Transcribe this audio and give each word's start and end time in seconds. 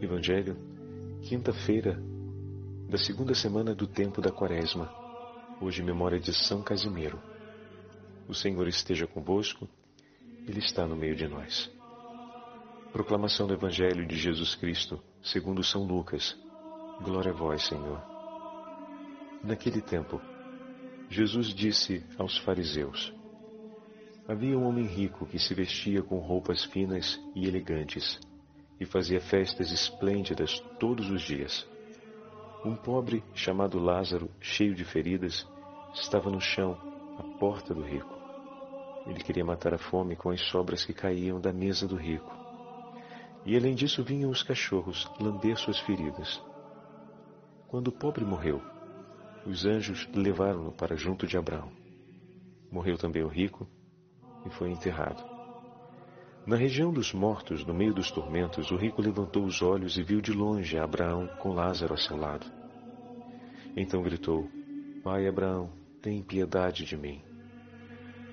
Evangelho, 0.00 0.56
quinta-feira 1.22 2.00
da 2.88 2.96
segunda 2.96 3.34
semana 3.34 3.74
do 3.74 3.84
tempo 3.84 4.20
da 4.20 4.30
Quaresma. 4.30 4.88
Hoje, 5.60 5.82
memória 5.82 6.20
de 6.20 6.32
São 6.32 6.62
Casimiro. 6.62 7.20
O 8.28 8.32
Senhor 8.32 8.68
esteja 8.68 9.08
convosco, 9.08 9.68
Ele 10.46 10.60
está 10.60 10.86
no 10.86 10.94
meio 10.94 11.16
de 11.16 11.26
nós. 11.26 11.68
Proclamação 12.92 13.48
do 13.48 13.54
Evangelho 13.54 14.06
de 14.06 14.16
Jesus 14.16 14.54
Cristo, 14.54 15.02
segundo 15.20 15.64
São 15.64 15.82
Lucas. 15.82 16.38
Glória 17.02 17.32
a 17.32 17.34
vós, 17.34 17.66
Senhor. 17.66 18.00
Naquele 19.42 19.80
tempo, 19.80 20.20
Jesus 21.10 21.48
disse 21.48 22.06
aos 22.16 22.38
fariseus: 22.38 23.12
Havia 24.28 24.56
um 24.56 24.64
homem 24.64 24.86
rico 24.86 25.26
que 25.26 25.40
se 25.40 25.52
vestia 25.54 26.04
com 26.04 26.20
roupas 26.20 26.62
finas 26.66 27.20
e 27.34 27.48
elegantes 27.48 28.20
e 28.80 28.84
fazia 28.84 29.20
festas 29.20 29.70
esplêndidas 29.70 30.60
todos 30.78 31.10
os 31.10 31.22
dias. 31.22 31.66
Um 32.64 32.74
pobre 32.74 33.22
chamado 33.34 33.78
Lázaro, 33.78 34.30
cheio 34.40 34.74
de 34.74 34.84
feridas, 34.84 35.46
estava 35.94 36.30
no 36.30 36.40
chão, 36.40 36.76
à 37.18 37.22
porta 37.38 37.74
do 37.74 37.82
rico. 37.82 38.16
Ele 39.06 39.22
queria 39.22 39.44
matar 39.44 39.72
a 39.72 39.78
fome 39.78 40.14
com 40.14 40.30
as 40.30 40.40
sobras 40.40 40.84
que 40.84 40.92
caíam 40.92 41.40
da 41.40 41.52
mesa 41.52 41.86
do 41.86 41.96
rico. 41.96 42.36
E 43.44 43.56
além 43.56 43.74
disso 43.74 44.04
vinham 44.04 44.30
os 44.30 44.42
cachorros 44.42 45.10
lamber 45.20 45.56
suas 45.56 45.78
feridas. 45.80 46.42
Quando 47.68 47.88
o 47.88 47.92
pobre 47.92 48.24
morreu, 48.24 48.60
os 49.46 49.64
anjos 49.64 50.08
levaram-no 50.14 50.72
para 50.72 50.96
junto 50.96 51.26
de 51.26 51.38
Abraão. 51.38 51.72
Morreu 52.70 52.98
também 52.98 53.22
o 53.22 53.28
rico 53.28 53.66
e 54.44 54.50
foi 54.50 54.70
enterrado. 54.70 55.37
Na 56.48 56.56
região 56.56 56.90
dos 56.90 57.12
mortos, 57.12 57.62
no 57.66 57.74
meio 57.74 57.92
dos 57.92 58.10
tormentos, 58.10 58.70
o 58.70 58.76
rico 58.76 59.02
levantou 59.02 59.44
os 59.44 59.60
olhos 59.60 59.98
e 59.98 60.02
viu 60.02 60.18
de 60.18 60.32
longe 60.32 60.78
Abraão 60.78 61.26
com 61.42 61.52
Lázaro 61.52 61.92
a 61.92 61.98
seu 61.98 62.16
lado. 62.16 62.46
Então 63.76 64.02
gritou: 64.02 64.48
Pai 65.04 65.28
Abraão, 65.28 65.70
tem 66.00 66.22
piedade 66.22 66.86
de 66.86 66.96
mim. 66.96 67.20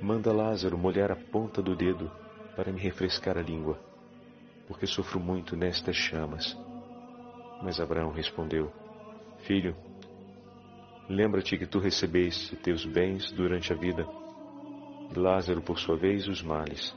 Manda 0.01 0.31
Lázaro 0.31 0.77
molhar 0.77 1.11
a 1.11 1.17
ponta 1.17 1.61
do 1.61 1.75
dedo 1.75 2.09
para 2.55 2.71
me 2.71 2.79
refrescar 2.79 3.37
a 3.37 3.41
língua, 3.41 3.77
porque 4.65 4.87
sofro 4.87 5.19
muito 5.19 5.57
nestas 5.57 5.97
chamas. 5.97 6.57
Mas 7.61 7.81
Abraão 7.81 8.13
respondeu: 8.13 8.71
Filho, 9.39 9.75
lembra-te 11.09 11.57
que 11.57 11.67
tu 11.67 11.79
recebeste 11.79 12.55
teus 12.55 12.85
bens 12.85 13.29
durante 13.33 13.73
a 13.73 13.75
vida, 13.75 14.07
e 15.13 15.19
Lázaro, 15.19 15.61
por 15.61 15.77
sua 15.77 15.97
vez, 15.97 16.29
os 16.29 16.41
males. 16.41 16.95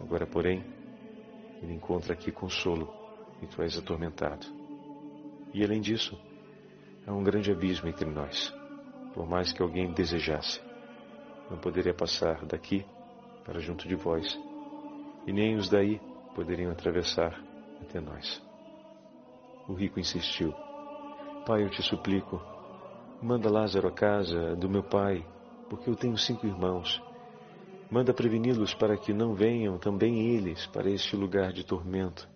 Agora, 0.00 0.26
porém, 0.26 0.64
ele 1.62 1.74
encontra 1.74 2.12
aqui 2.12 2.30
consolo 2.30 2.88
e 3.42 3.46
tu 3.46 3.62
és 3.62 3.76
atormentado. 3.76 4.46
E 5.52 5.64
além 5.64 5.80
disso, 5.80 6.18
há 7.06 7.12
um 7.12 7.22
grande 7.22 7.50
abismo 7.50 7.88
entre 7.88 8.08
nós. 8.08 8.54
Por 9.14 9.26
mais 9.26 9.52
que 9.52 9.62
alguém 9.62 9.92
desejasse, 9.92 10.60
não 11.50 11.58
poderia 11.58 11.94
passar 11.94 12.44
daqui 12.44 12.84
para 13.44 13.58
junto 13.58 13.88
de 13.88 13.94
vós, 13.94 14.38
e 15.26 15.32
nem 15.32 15.56
os 15.56 15.68
daí 15.68 16.00
poderiam 16.34 16.70
atravessar 16.70 17.42
até 17.80 18.00
nós. 18.00 18.42
O 19.66 19.72
rico 19.72 19.98
insistiu: 19.98 20.52
Pai, 21.46 21.64
eu 21.64 21.70
te 21.70 21.82
suplico, 21.82 22.40
manda 23.22 23.50
Lázaro 23.50 23.88
à 23.88 23.92
casa 23.92 24.54
do 24.54 24.68
meu 24.68 24.82
pai, 24.82 25.24
porque 25.68 25.88
eu 25.88 25.96
tenho 25.96 26.16
cinco 26.16 26.46
irmãos 26.46 27.02
Manda 27.90 28.12
preveni-los 28.12 28.74
para 28.74 28.98
que 28.98 29.14
não 29.14 29.32
venham 29.32 29.78
também 29.78 30.34
eles 30.34 30.66
para 30.66 30.90
este 30.90 31.16
lugar 31.16 31.54
de 31.54 31.64
tormento. 31.64 32.28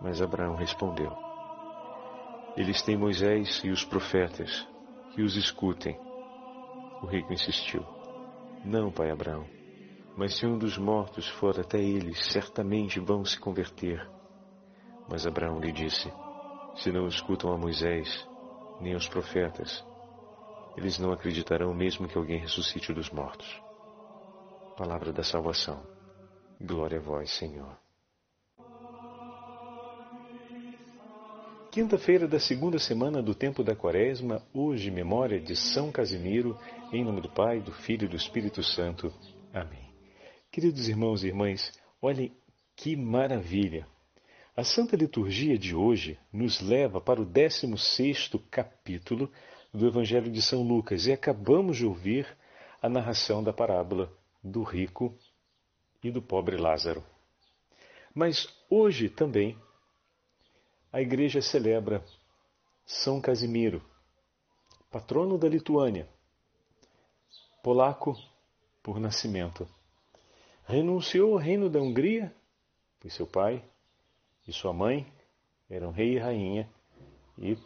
Mas 0.00 0.22
Abraão 0.22 0.54
respondeu: 0.54 1.12
Eles 2.56 2.80
têm 2.82 2.96
Moisés 2.96 3.60
e 3.64 3.70
os 3.70 3.84
profetas, 3.84 4.66
que 5.12 5.22
os 5.22 5.34
escutem. 5.34 5.98
O 7.02 7.06
rico 7.06 7.32
insistiu: 7.32 7.84
Não, 8.64 8.92
pai 8.92 9.10
Abraão, 9.10 9.44
mas 10.16 10.36
se 10.36 10.46
um 10.46 10.56
dos 10.56 10.78
mortos 10.78 11.26
for 11.26 11.58
até 11.58 11.82
eles, 11.82 12.32
certamente 12.32 13.00
vão 13.00 13.24
se 13.24 13.38
converter. 13.38 14.08
Mas 15.10 15.26
Abraão 15.26 15.58
lhe 15.58 15.72
disse: 15.72 16.08
Se 16.76 16.92
não 16.92 17.08
escutam 17.08 17.52
a 17.52 17.58
Moisés, 17.58 18.28
nem 18.80 18.94
aos 18.94 19.08
profetas, 19.08 19.84
eles 20.76 21.00
não 21.00 21.10
acreditarão 21.10 21.74
mesmo 21.74 22.06
que 22.06 22.16
alguém 22.16 22.38
ressuscite 22.38 22.92
dos 22.92 23.10
mortos. 23.10 23.67
Palavra 24.78 25.12
da 25.12 25.24
salvação. 25.24 25.84
Glória 26.60 27.00
a 27.00 27.02
vós, 27.02 27.32
Senhor. 27.32 27.76
Quinta-feira 31.72 32.28
da 32.28 32.38
segunda 32.38 32.78
semana 32.78 33.20
do 33.20 33.34
tempo 33.34 33.64
da 33.64 33.74
Quaresma, 33.74 34.40
hoje 34.54 34.88
memória 34.88 35.40
de 35.40 35.56
São 35.56 35.90
Casimiro, 35.90 36.56
em 36.92 37.04
nome 37.04 37.20
do 37.20 37.28
Pai, 37.28 37.58
do 37.58 37.72
Filho 37.72 38.04
e 38.04 38.08
do 38.08 38.14
Espírito 38.14 38.62
Santo. 38.62 39.12
Amém. 39.52 39.92
Queridos 40.48 40.88
irmãos 40.88 41.24
e 41.24 41.26
irmãs, 41.26 41.72
olhem 42.00 42.32
que 42.76 42.94
maravilha! 42.94 43.84
A 44.56 44.62
Santa 44.62 44.94
Liturgia 44.94 45.58
de 45.58 45.74
hoje 45.74 46.16
nos 46.32 46.60
leva 46.60 47.00
para 47.00 47.20
o 47.20 47.26
16 47.26 48.30
capítulo 48.48 49.28
do 49.74 49.88
Evangelho 49.88 50.30
de 50.30 50.40
São 50.40 50.62
Lucas 50.62 51.08
e 51.08 51.12
acabamos 51.12 51.78
de 51.78 51.84
ouvir 51.84 52.28
a 52.80 52.88
narração 52.88 53.42
da 53.42 53.52
parábola 53.52 54.16
do 54.48 54.62
rico 54.62 55.16
e 56.02 56.10
do 56.10 56.22
pobre 56.22 56.56
Lázaro. 56.56 57.04
Mas 58.14 58.48
hoje 58.68 59.08
também 59.08 59.56
a 60.92 61.00
igreja 61.00 61.42
celebra 61.42 62.04
São 62.84 63.20
Casimiro, 63.20 63.82
patrono 64.90 65.36
da 65.36 65.48
Lituânia, 65.48 66.08
polaco 67.62 68.16
por 68.82 68.98
nascimento. 68.98 69.68
Renunciou 70.64 71.32
ao 71.34 71.38
reino 71.38 71.68
da 71.68 71.80
Hungria, 71.80 72.34
pois 72.98 73.14
seu 73.14 73.26
pai 73.26 73.62
e 74.46 74.52
sua 74.52 74.72
mãe 74.72 75.10
eram 75.68 75.90
rei 75.90 76.14
e 76.14 76.18
rainha, 76.18 76.68
e 77.38 77.56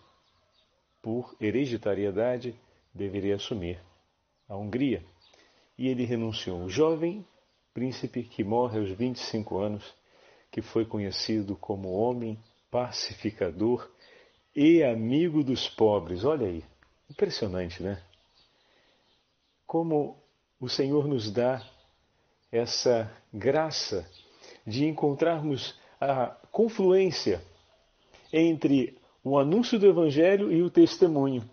por 1.00 1.34
hereditariedade 1.40 2.54
deveria 2.92 3.36
assumir 3.36 3.80
a 4.48 4.56
Hungria 4.56 5.04
e 5.78 5.88
ele 5.88 6.04
renunciou. 6.04 6.64
O 6.64 6.68
jovem 6.68 7.24
príncipe 7.72 8.22
que 8.22 8.44
morre 8.44 8.78
aos 8.78 8.90
25 8.90 9.58
anos, 9.58 9.94
que 10.50 10.60
foi 10.60 10.84
conhecido 10.84 11.56
como 11.56 11.90
homem 11.90 12.38
pacificador 12.70 13.90
e 14.54 14.82
amigo 14.82 15.42
dos 15.42 15.68
pobres. 15.68 16.24
Olha 16.24 16.46
aí, 16.46 16.64
impressionante, 17.10 17.82
né? 17.82 18.02
Como 19.66 20.22
o 20.60 20.68
Senhor 20.68 21.08
nos 21.08 21.30
dá 21.30 21.66
essa 22.50 23.10
graça 23.32 24.08
de 24.66 24.84
encontrarmos 24.86 25.78
a 25.98 26.26
confluência 26.50 27.42
entre 28.32 28.98
o 29.24 29.38
anúncio 29.38 29.78
do 29.78 29.86
Evangelho 29.86 30.52
e 30.52 30.62
o 30.62 30.70
testemunho. 30.70 31.48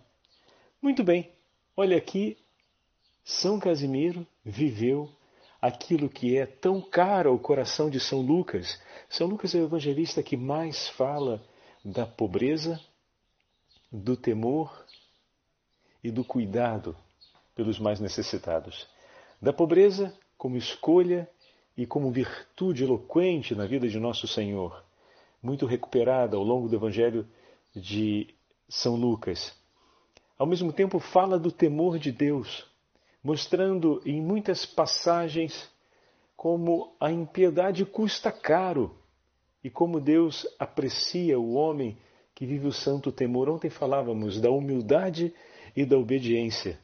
Muito 0.82 1.04
bem, 1.04 1.32
olha 1.76 1.98
aqui 1.98 2.38
são 3.30 3.60
Casimiro 3.60 4.26
viveu 4.44 5.08
aquilo 5.62 6.10
que 6.10 6.36
é 6.36 6.48
tão 6.48 6.82
caro 6.82 7.30
ao 7.30 7.38
coração 7.38 7.88
de 7.88 8.00
São 8.00 8.22
Lucas. 8.22 8.82
São 9.08 9.28
Lucas 9.28 9.54
é 9.54 9.60
o 9.60 9.66
evangelista 9.66 10.24
que 10.24 10.36
mais 10.36 10.90
fala 10.90 11.40
da 11.86 12.08
pobreza, 12.08 12.82
do 13.92 14.18
temor 14.18 14.84
e 16.04 16.10
do 16.10 16.24
cuidado 16.24 16.98
pelos 17.54 17.78
mais 17.78 18.00
necessitados. 18.00 18.88
Da 19.40 19.54
pobreza 19.54 20.12
como 20.36 20.58
escolha 20.58 21.30
e 21.78 21.86
como 21.86 22.12
virtude 22.12 22.84
eloquente 22.84 23.54
na 23.54 23.68
vida 23.68 23.88
de 23.88 24.00
nosso 24.00 24.28
Senhor, 24.28 24.84
muito 25.42 25.68
recuperada 25.68 26.36
ao 26.36 26.44
longo 26.44 26.68
do 26.68 26.76
Evangelho 26.76 27.28
de 27.76 28.34
São 28.68 28.96
Lucas. 28.96 29.56
Ao 30.36 30.48
mesmo 30.48 30.74
tempo, 30.74 31.00
fala 31.00 31.38
do 31.38 31.52
temor 31.52 32.00
de 32.00 32.12
Deus, 32.12 32.69
mostrando 33.24 34.02
em 34.06 34.22
muitas 34.22 34.66
passagens 34.66 35.70
como 36.36 36.96
a 37.00 37.12
impiedade 37.12 37.86
custa 37.86 38.32
caro 38.32 38.96
e 39.64 39.70
como 39.70 40.00
Deus 40.00 40.48
aprecia 40.58 41.38
o 41.38 41.54
homem 41.54 41.98
que 42.34 42.46
vive 42.46 42.68
o 42.68 42.72
santo 42.72 43.12
temor. 43.12 43.50
Ontem 43.50 43.70
falávamos 43.70 44.40
da 44.40 44.50
humildade 44.50 45.34
e 45.76 45.86
da 45.86 45.98
obediência, 45.98 46.80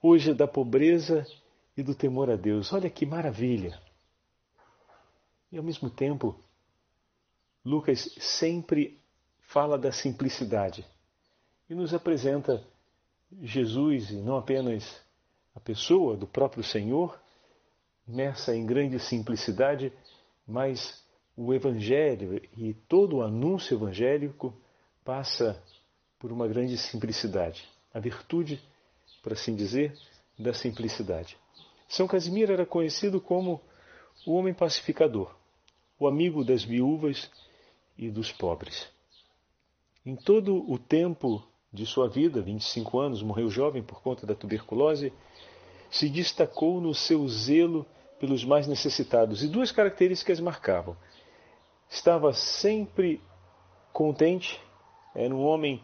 hoje 0.00 0.32
da 0.32 0.48
pobreza 0.48 1.26
e 1.76 1.82
do 1.82 1.94
temor 1.94 2.30
a 2.30 2.36
Deus. 2.36 2.72
Olha 2.72 2.88
que 2.88 3.04
maravilha! 3.04 3.78
E 5.52 5.58
ao 5.58 5.62
mesmo 5.62 5.90
tempo, 5.90 6.34
Lucas 7.64 8.08
sempre 8.18 8.98
fala 9.42 9.78
da 9.78 9.92
simplicidade 9.92 10.84
e 11.68 11.74
nos 11.74 11.92
apresenta 11.92 12.66
Jesus 13.42 14.10
e 14.10 14.16
não 14.16 14.36
apenas 14.36 15.03
pessoa 15.64 16.16
do 16.16 16.26
próprio 16.26 16.62
Senhor, 16.62 17.18
nessa 18.06 18.54
em 18.54 18.66
grande 18.66 18.98
simplicidade, 18.98 19.92
mas 20.46 21.02
o 21.36 21.52
Evangelho 21.52 22.40
e 22.56 22.74
todo 22.88 23.16
o 23.16 23.22
anúncio 23.22 23.74
evangélico 23.74 24.54
passa 25.04 25.60
por 26.18 26.30
uma 26.30 26.46
grande 26.46 26.76
simplicidade. 26.76 27.66
A 27.92 27.98
virtude, 27.98 28.62
por 29.22 29.32
assim 29.32 29.54
dizer, 29.54 29.96
da 30.38 30.52
simplicidade. 30.52 31.36
São 31.88 32.06
Casimiro 32.06 32.52
era 32.52 32.66
conhecido 32.66 33.20
como 33.20 33.60
o 34.26 34.34
homem 34.34 34.54
pacificador, 34.54 35.34
o 35.98 36.06
amigo 36.06 36.44
das 36.44 36.64
viúvas 36.64 37.30
e 37.96 38.10
dos 38.10 38.32
pobres. 38.32 38.88
Em 40.04 40.16
todo 40.16 40.70
o 40.70 40.78
tempo 40.78 41.42
de 41.72 41.84
sua 41.86 42.08
vida, 42.08 42.40
25 42.40 42.98
anos, 43.00 43.22
morreu 43.22 43.50
jovem 43.50 43.82
por 43.82 44.00
conta 44.00 44.26
da 44.26 44.34
tuberculose, 44.34 45.12
se 45.94 46.08
destacou 46.08 46.80
no 46.80 46.92
seu 46.92 47.26
zelo 47.28 47.86
pelos 48.18 48.44
mais 48.44 48.66
necessitados 48.66 49.44
e 49.44 49.48
duas 49.48 49.70
características 49.70 50.40
marcavam. 50.40 50.96
Estava 51.88 52.32
sempre 52.32 53.20
contente, 53.92 54.60
era 55.14 55.32
um 55.32 55.44
homem 55.44 55.80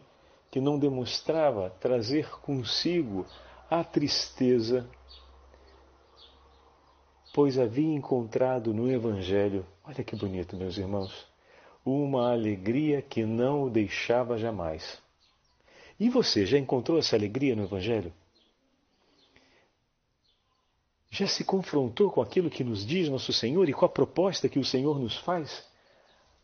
que 0.49 0.59
não 0.59 0.77
demonstrava 0.77 1.69
trazer 1.79 2.29
consigo 2.41 3.25
a 3.69 3.85
tristeza, 3.85 4.85
pois 7.33 7.57
havia 7.57 7.95
encontrado 7.95 8.73
no 8.73 8.91
Evangelho, 8.91 9.65
olha 9.81 10.03
que 10.03 10.17
bonito, 10.17 10.57
meus 10.57 10.77
irmãos, 10.77 11.25
uma 11.85 12.33
alegria 12.33 13.01
que 13.01 13.23
não 13.23 13.63
o 13.63 13.69
deixava 13.69 14.37
jamais. 14.37 15.01
E 15.97 16.09
você 16.09 16.45
já 16.45 16.57
encontrou 16.57 16.99
essa 16.99 17.15
alegria 17.15 17.55
no 17.55 17.63
Evangelho? 17.63 18.11
Já 21.13 21.27
se 21.27 21.43
confrontou 21.43 22.09
com 22.09 22.21
aquilo 22.21 22.49
que 22.49 22.63
nos 22.63 22.85
diz 22.85 23.09
nosso 23.09 23.33
Senhor 23.33 23.67
e 23.67 23.73
com 23.73 23.83
a 23.83 23.89
proposta 23.89 24.47
que 24.47 24.57
o 24.57 24.63
Senhor 24.63 24.97
nos 24.97 25.17
faz? 25.17 25.61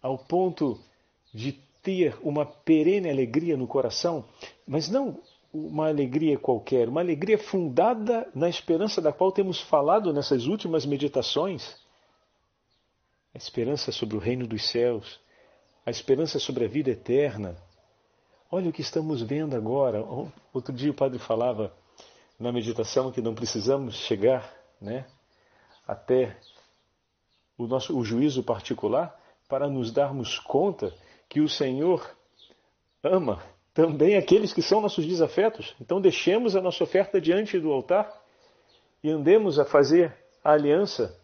Ao 0.02 0.18
ponto 0.18 0.78
de 1.34 1.54
ter 1.82 2.18
uma 2.22 2.46
perene 2.46 3.10
alegria 3.10 3.56
no 3.56 3.66
coração, 3.66 4.26
mas 4.68 4.90
não 4.90 5.22
uma 5.54 5.88
alegria 5.88 6.38
qualquer, 6.38 6.90
uma 6.90 7.00
alegria 7.00 7.38
fundada 7.38 8.30
na 8.36 8.50
esperança 8.50 9.02
da 9.02 9.14
qual 9.14 9.32
temos 9.32 9.62
falado 9.62 10.12
nessas 10.12 10.48
últimas 10.48 10.86
meditações. 10.86 11.78
A 13.34 13.38
esperança 13.38 13.90
sobre 13.94 14.18
o 14.18 14.20
reino 14.20 14.46
dos 14.46 14.70
céus, 14.70 15.18
a 15.86 15.90
esperança 15.90 16.40
sobre 16.40 16.66
a 16.66 16.68
vida 16.68 16.90
eterna. 16.90 17.56
Olha 18.52 18.70
o 18.70 18.74
que 18.74 18.82
estamos 18.82 19.22
vendo 19.22 19.56
agora. 19.56 20.04
Outro 20.54 20.74
dia 20.74 20.92
o 20.92 20.94
padre 20.94 21.20
falava 21.20 21.74
na 22.38 22.52
meditação 22.52 23.14
que 23.14 23.22
não 23.22 23.34
precisamos 23.34 23.96
chegar 23.96 24.57
né, 24.80 25.06
até 25.88 26.38
o 27.58 27.66
nosso 27.66 27.98
o 27.98 28.04
juízo 28.04 28.44
particular 28.44 29.18
para 29.48 29.70
nos 29.70 29.92
darmos 29.92 30.40
conta 30.40 30.94
que 31.30 31.40
o 31.40 31.50
Senhor 31.50 32.16
ama 33.04 33.42
também 33.74 34.18
aqueles 34.18 34.54
que 34.54 34.62
são 34.62 34.82
nossos 34.82 35.06
desafetos. 35.06 35.76
Então 35.80 36.02
deixemos 36.02 36.56
a 36.56 36.62
nossa 36.62 36.84
oferta 36.84 37.22
diante 37.22 37.60
do 37.60 37.72
altar 37.72 38.12
e 39.04 39.10
andemos 39.10 39.60
a 39.60 39.66
fazer 39.66 40.16
a 40.44 40.52
aliança, 40.52 41.20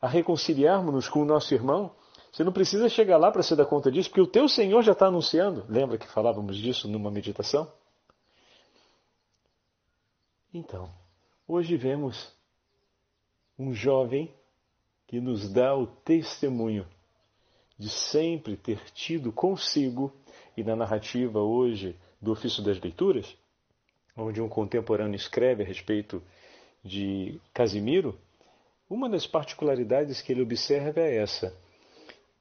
a 0.00 0.08
reconciliarmos-nos 0.08 1.08
com 1.08 1.22
o 1.22 1.24
nosso 1.24 1.52
irmão 1.52 1.92
você 2.32 2.42
não 2.42 2.52
precisa 2.52 2.88
chegar 2.88 3.18
lá 3.18 3.30
para 3.30 3.42
se 3.42 3.54
dar 3.54 3.66
conta 3.66 3.92
disso, 3.92 4.08
porque 4.08 4.22
o 4.22 4.26
teu 4.26 4.48
Senhor 4.48 4.82
já 4.82 4.92
está 4.92 5.06
anunciando. 5.06 5.66
Lembra 5.68 5.98
que 5.98 6.08
falávamos 6.08 6.56
disso 6.56 6.88
numa 6.88 7.10
meditação? 7.10 7.70
Então, 10.52 10.90
hoje 11.46 11.76
vemos 11.76 12.32
um 13.62 13.72
jovem 13.72 14.28
que 15.06 15.20
nos 15.20 15.48
dá 15.48 15.74
o 15.76 15.86
testemunho 15.86 16.84
de 17.78 17.88
sempre 17.88 18.56
ter 18.56 18.80
tido 18.90 19.30
consigo, 19.30 20.12
e 20.56 20.64
na 20.64 20.74
narrativa 20.74 21.40
hoje 21.40 21.96
do 22.20 22.32
ofício 22.32 22.62
das 22.62 22.80
leituras, 22.80 23.36
onde 24.16 24.40
um 24.40 24.48
contemporâneo 24.48 25.16
escreve 25.16 25.62
a 25.62 25.66
respeito 25.66 26.22
de 26.84 27.40
Casimiro, 27.54 28.18
uma 28.90 29.08
das 29.08 29.26
particularidades 29.26 30.20
que 30.20 30.32
ele 30.32 30.42
observa 30.42 31.00
é 31.00 31.16
essa 31.16 31.56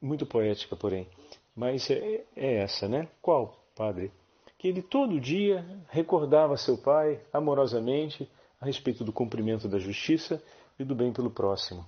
muito 0.02 0.26
poética, 0.26 0.76
porém, 0.76 1.08
mas 1.56 1.90
é, 1.90 2.24
é 2.36 2.56
essa, 2.56 2.88
né? 2.88 3.08
Qual, 3.22 3.64
padre? 3.76 4.12
Que 4.58 4.68
ele 4.68 4.82
todo 4.82 5.20
dia 5.20 5.64
recordava 5.90 6.58
seu 6.58 6.78
pai 6.78 7.20
amorosamente 7.32 8.28
a 8.60 8.66
respeito 8.66 9.04
do 9.04 9.14
cumprimento 9.14 9.68
da 9.68 9.80
justiça 9.80 10.42
e 10.82 10.86
do 10.86 10.96
bem 10.96 11.12
pelo 11.14 11.32
próximo. 11.32 11.86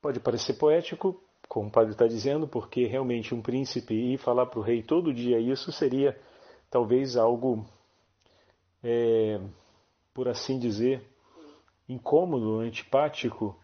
Pode 0.00 0.20
parecer 0.20 0.54
poético, 0.54 1.20
como 1.48 1.68
o 1.68 1.72
padre 1.72 1.92
está 1.92 2.06
dizendo, 2.06 2.46
porque 2.46 2.86
realmente 2.86 3.34
um 3.34 3.42
príncipe 3.42 3.94
ir 3.94 4.18
falar 4.18 4.46
para 4.46 4.60
o 4.60 4.62
rei 4.62 4.82
todo 4.82 5.14
dia 5.14 5.38
isso 5.38 5.72
seria 5.72 6.18
talvez 6.70 7.16
algo, 7.16 7.66
é, 8.82 9.40
por 10.12 10.28
assim 10.28 10.58
dizer, 10.58 11.02
incômodo, 11.88 12.60
antipático 12.60 13.58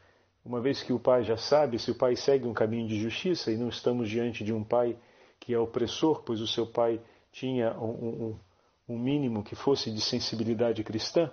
uma 0.45 0.61
vez 0.61 0.83
que 0.83 0.93
o 0.93 1.01
pai 1.01 1.25
já 1.25 1.39
sabe, 1.39 1.79
se 1.79 1.91
o 1.91 1.95
pai 1.95 2.17
segue 2.17 2.47
um 2.47 2.53
caminho 2.53 2.87
de 2.87 3.01
justiça 3.01 3.51
e 3.51 3.57
não 3.57 3.69
estamos 3.69 4.11
diante 4.11 4.45
de 4.45 4.53
um 4.53 4.63
pai 4.63 4.97
que 5.41 5.55
é 5.55 5.59
opressor, 5.59 6.23
pois 6.23 6.41
o 6.41 6.47
seu 6.47 6.67
pai 6.67 7.01
tinha 7.33 7.73
um, 7.79 7.87
um, 7.89 8.39
um 8.91 8.99
mínimo 8.99 9.43
que 9.43 9.55
fosse 9.55 9.91
de 9.91 10.03
sensibilidade 10.03 10.85
cristã 10.85 11.33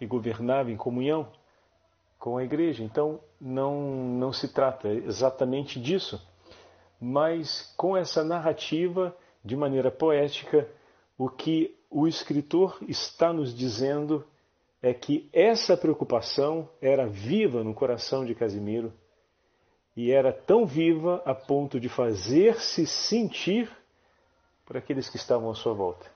e 0.00 0.06
governava 0.06 0.70
em 0.70 0.76
comunhão 0.76 1.30
com 2.18 2.36
a 2.36 2.44
igreja. 2.44 2.82
Então 2.82 3.20
não, 3.40 3.80
não 3.80 4.32
se 4.32 4.48
trata 4.48 4.88
exatamente 4.88 5.80
disso, 5.80 6.20
mas 7.00 7.72
com 7.76 7.96
essa 7.96 8.24
narrativa, 8.24 9.16
de 9.44 9.56
maneira 9.56 9.90
poética, 9.90 10.68
o 11.18 11.28
que 11.28 11.76
o 11.90 12.06
escritor 12.06 12.78
está 12.88 13.32
nos 13.32 13.54
dizendo 13.54 14.24
é 14.82 14.92
que 14.92 15.28
essa 15.32 15.76
preocupação 15.76 16.68
era 16.80 17.06
viva 17.06 17.64
no 17.64 17.74
coração 17.74 18.24
de 18.24 18.34
Casimiro 18.34 18.92
e 19.96 20.12
era 20.12 20.32
tão 20.32 20.66
viva 20.66 21.22
a 21.24 21.34
ponto 21.34 21.80
de 21.80 21.88
fazer-se 21.88 22.86
sentir 22.86 23.70
por 24.66 24.76
aqueles 24.76 25.08
que 25.08 25.16
estavam 25.16 25.50
à 25.50 25.54
sua 25.54 25.72
volta. 25.72 26.06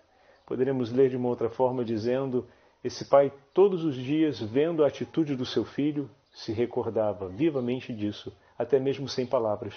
Poderíamos 0.44 0.92
ler 0.92 1.08
de 1.08 1.16
uma 1.16 1.28
outra 1.28 1.48
forma 1.48 1.84
dizendo: 1.84 2.46
esse 2.82 3.04
pai, 3.04 3.32
todos 3.52 3.84
os 3.84 3.94
dias, 3.94 4.40
vendo 4.40 4.82
a 4.82 4.88
atitude 4.88 5.36
do 5.36 5.44
seu 5.44 5.64
filho, 5.64 6.10
se 6.32 6.52
recordava 6.52 7.28
vivamente 7.28 7.92
disso, 7.94 8.34
até 8.56 8.78
mesmo 8.78 9.08
sem 9.08 9.26
palavras. 9.26 9.74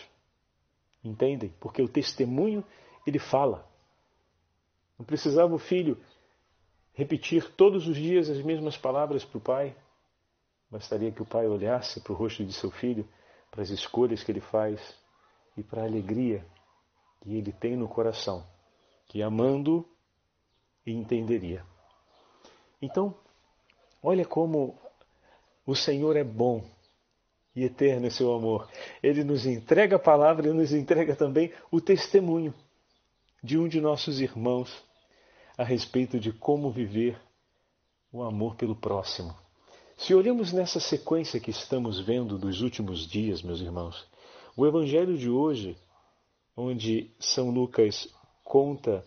Entendem? 1.03 1.53
Porque 1.59 1.81
o 1.81 1.89
testemunho 1.89 2.63
ele 3.05 3.19
fala. 3.19 3.67
Não 4.97 5.05
precisava 5.05 5.53
o 5.53 5.59
filho 5.59 5.97
repetir 6.93 7.51
todos 7.55 7.87
os 7.87 7.97
dias 7.97 8.29
as 8.29 8.41
mesmas 8.41 8.77
palavras 8.77 9.25
para 9.25 9.37
o 9.37 9.41
pai. 9.41 9.75
Bastaria 10.69 11.11
que 11.11 11.21
o 11.21 11.25
pai 11.25 11.47
olhasse 11.47 11.99
para 11.99 12.13
o 12.13 12.15
rosto 12.15 12.45
de 12.45 12.53
seu 12.53 12.71
filho, 12.71 13.07
para 13.51 13.61
as 13.61 13.69
escolhas 13.69 14.23
que 14.23 14.31
ele 14.31 14.41
faz 14.41 14.79
e 15.57 15.63
para 15.63 15.81
a 15.81 15.85
alegria 15.85 16.45
que 17.21 17.35
ele 17.35 17.51
tem 17.51 17.75
no 17.75 17.87
coração, 17.87 18.45
que 19.07 19.21
amando 19.21 19.85
entenderia. 20.85 21.72
Então, 22.83 23.15
olha 24.01 24.25
como 24.25 24.77
o 25.65 25.73
Senhor 25.73 26.17
é 26.17 26.23
bom 26.23 26.65
e 27.55 27.63
eterno 27.63 28.07
é 28.07 28.09
seu 28.09 28.33
amor. 28.33 28.69
Ele 29.01 29.23
nos 29.23 29.45
entrega 29.45 29.95
a 29.95 29.99
palavra 29.99 30.49
e 30.49 30.53
nos 30.53 30.73
entrega 30.73 31.15
também 31.15 31.53
o 31.71 31.79
testemunho 31.79 32.53
de 33.41 33.57
um 33.57 33.69
de 33.69 33.79
nossos 33.79 34.19
irmãos 34.19 34.83
a 35.57 35.63
respeito 35.63 36.19
de 36.19 36.33
como 36.33 36.69
viver 36.71 37.17
o 38.11 38.21
amor 38.21 38.57
pelo 38.57 38.75
próximo. 38.75 39.33
Se 39.95 40.13
olhamos 40.13 40.51
nessa 40.51 40.81
sequência 40.81 41.39
que 41.39 41.51
estamos 41.51 42.01
vendo 42.01 42.37
dos 42.37 42.59
últimos 42.59 43.07
dias, 43.07 43.41
meus 43.41 43.61
irmãos, 43.61 44.05
o 44.57 44.67
Evangelho 44.67 45.17
de 45.17 45.29
hoje, 45.29 45.77
onde 46.53 47.09
São 47.17 47.49
Lucas 47.49 48.13
conta 48.43 49.05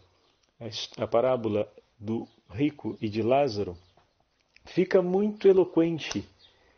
a 0.97 1.07
parábola 1.07 1.71
do 2.01 2.27
rico 2.51 2.97
e 3.01 3.09
de 3.09 3.23
Lázaro, 3.23 3.77
fica 4.65 5.03
muito 5.03 5.49
eloquente 5.49 6.29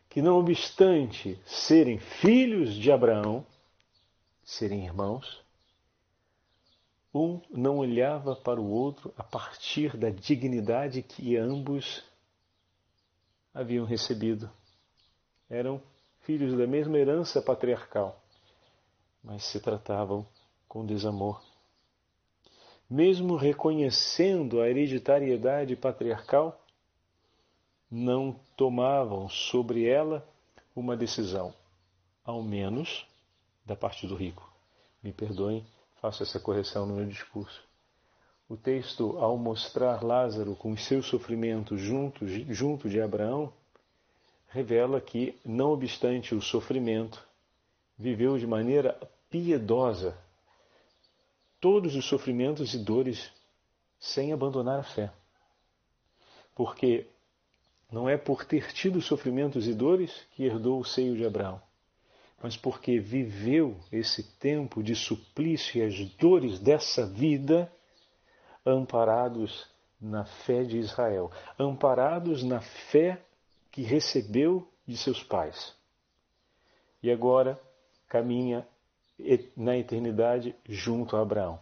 que, 0.08 0.22
não 0.22 0.38
obstante 0.38 1.38
serem 1.44 1.98
filhos 1.98 2.74
de 2.74 2.90
Abraão, 2.90 3.44
serem 4.44 4.84
irmãos, 4.84 5.42
um 7.14 7.40
não 7.50 7.78
olhava 7.78 8.36
para 8.36 8.60
o 8.60 8.70
outro 8.70 9.12
a 9.16 9.22
partir 9.22 9.96
da 9.96 10.10
dignidade 10.10 11.02
que 11.02 11.36
ambos 11.36 12.04
haviam 13.52 13.84
recebido. 13.84 14.50
Eram 15.48 15.80
filhos 16.20 16.56
da 16.56 16.66
mesma 16.66 16.98
herança 16.98 17.40
patriarcal, 17.40 18.22
mas 19.24 19.44
se 19.44 19.58
tratavam 19.60 20.26
com 20.68 20.84
desamor. 20.84 21.47
Mesmo 22.88 23.36
reconhecendo 23.36 24.60
a 24.62 24.68
hereditariedade 24.68 25.76
patriarcal, 25.76 26.58
não 27.90 28.38
tomavam 28.56 29.28
sobre 29.28 29.86
ela 29.86 30.26
uma 30.74 30.96
decisão, 30.96 31.52
ao 32.24 32.42
menos 32.42 33.06
da 33.66 33.76
parte 33.76 34.06
do 34.06 34.14
rico. 34.14 34.50
Me 35.02 35.12
perdoem, 35.12 35.66
faço 36.00 36.22
essa 36.22 36.40
correção 36.40 36.86
no 36.86 36.94
meu 36.94 37.06
discurso. 37.06 37.62
O 38.48 38.56
texto, 38.56 39.18
ao 39.18 39.36
mostrar 39.36 40.02
Lázaro 40.02 40.56
com 40.56 40.72
os 40.72 40.86
seus 40.86 41.06
sofrimentos 41.06 41.78
junto, 41.78 42.26
junto 42.26 42.88
de 42.88 43.00
Abraão, 43.00 43.52
revela 44.48 44.98
que, 44.98 45.38
não 45.44 45.72
obstante 45.72 46.34
o 46.34 46.40
sofrimento, 46.40 47.22
viveu 47.98 48.38
de 48.38 48.46
maneira 48.46 48.98
piedosa 49.28 50.16
todos 51.60 51.94
os 51.96 52.04
sofrimentos 52.04 52.74
e 52.74 52.78
dores 52.78 53.32
sem 53.98 54.32
abandonar 54.32 54.80
a 54.80 54.84
fé. 54.84 55.12
Porque 56.54 57.06
não 57.90 58.08
é 58.08 58.16
por 58.16 58.44
ter 58.44 58.72
tido 58.72 59.00
sofrimentos 59.00 59.66
e 59.66 59.74
dores 59.74 60.26
que 60.32 60.44
herdou 60.44 60.80
o 60.80 60.84
seio 60.84 61.16
de 61.16 61.24
Abraão, 61.24 61.60
mas 62.42 62.56
porque 62.56 62.98
viveu 62.98 63.78
esse 63.90 64.22
tempo 64.38 64.82
de 64.82 64.94
suplício 64.94 65.78
e 65.78 65.82
as 65.82 65.98
dores 66.16 66.58
dessa 66.58 67.06
vida 67.06 67.72
amparados 68.64 69.66
na 70.00 70.24
fé 70.24 70.62
de 70.62 70.78
Israel, 70.78 71.30
amparados 71.58 72.44
na 72.44 72.60
fé 72.60 73.20
que 73.70 73.82
recebeu 73.82 74.68
de 74.86 74.96
seus 74.96 75.22
pais. 75.22 75.74
E 77.02 77.10
agora 77.10 77.60
caminha 78.08 78.66
na 79.56 79.76
eternidade 79.76 80.54
junto 80.68 81.16
a 81.16 81.22
Abraão. 81.22 81.58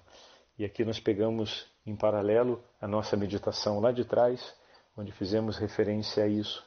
E 0.58 0.64
aqui 0.64 0.84
nós 0.84 1.00
pegamos 1.00 1.66
em 1.86 1.94
paralelo 1.94 2.62
a 2.80 2.88
nossa 2.88 3.16
meditação 3.16 3.80
lá 3.80 3.92
de 3.92 4.04
trás, 4.04 4.54
onde 4.96 5.12
fizemos 5.12 5.58
referência 5.58 6.24
a 6.24 6.28
isso. 6.28 6.64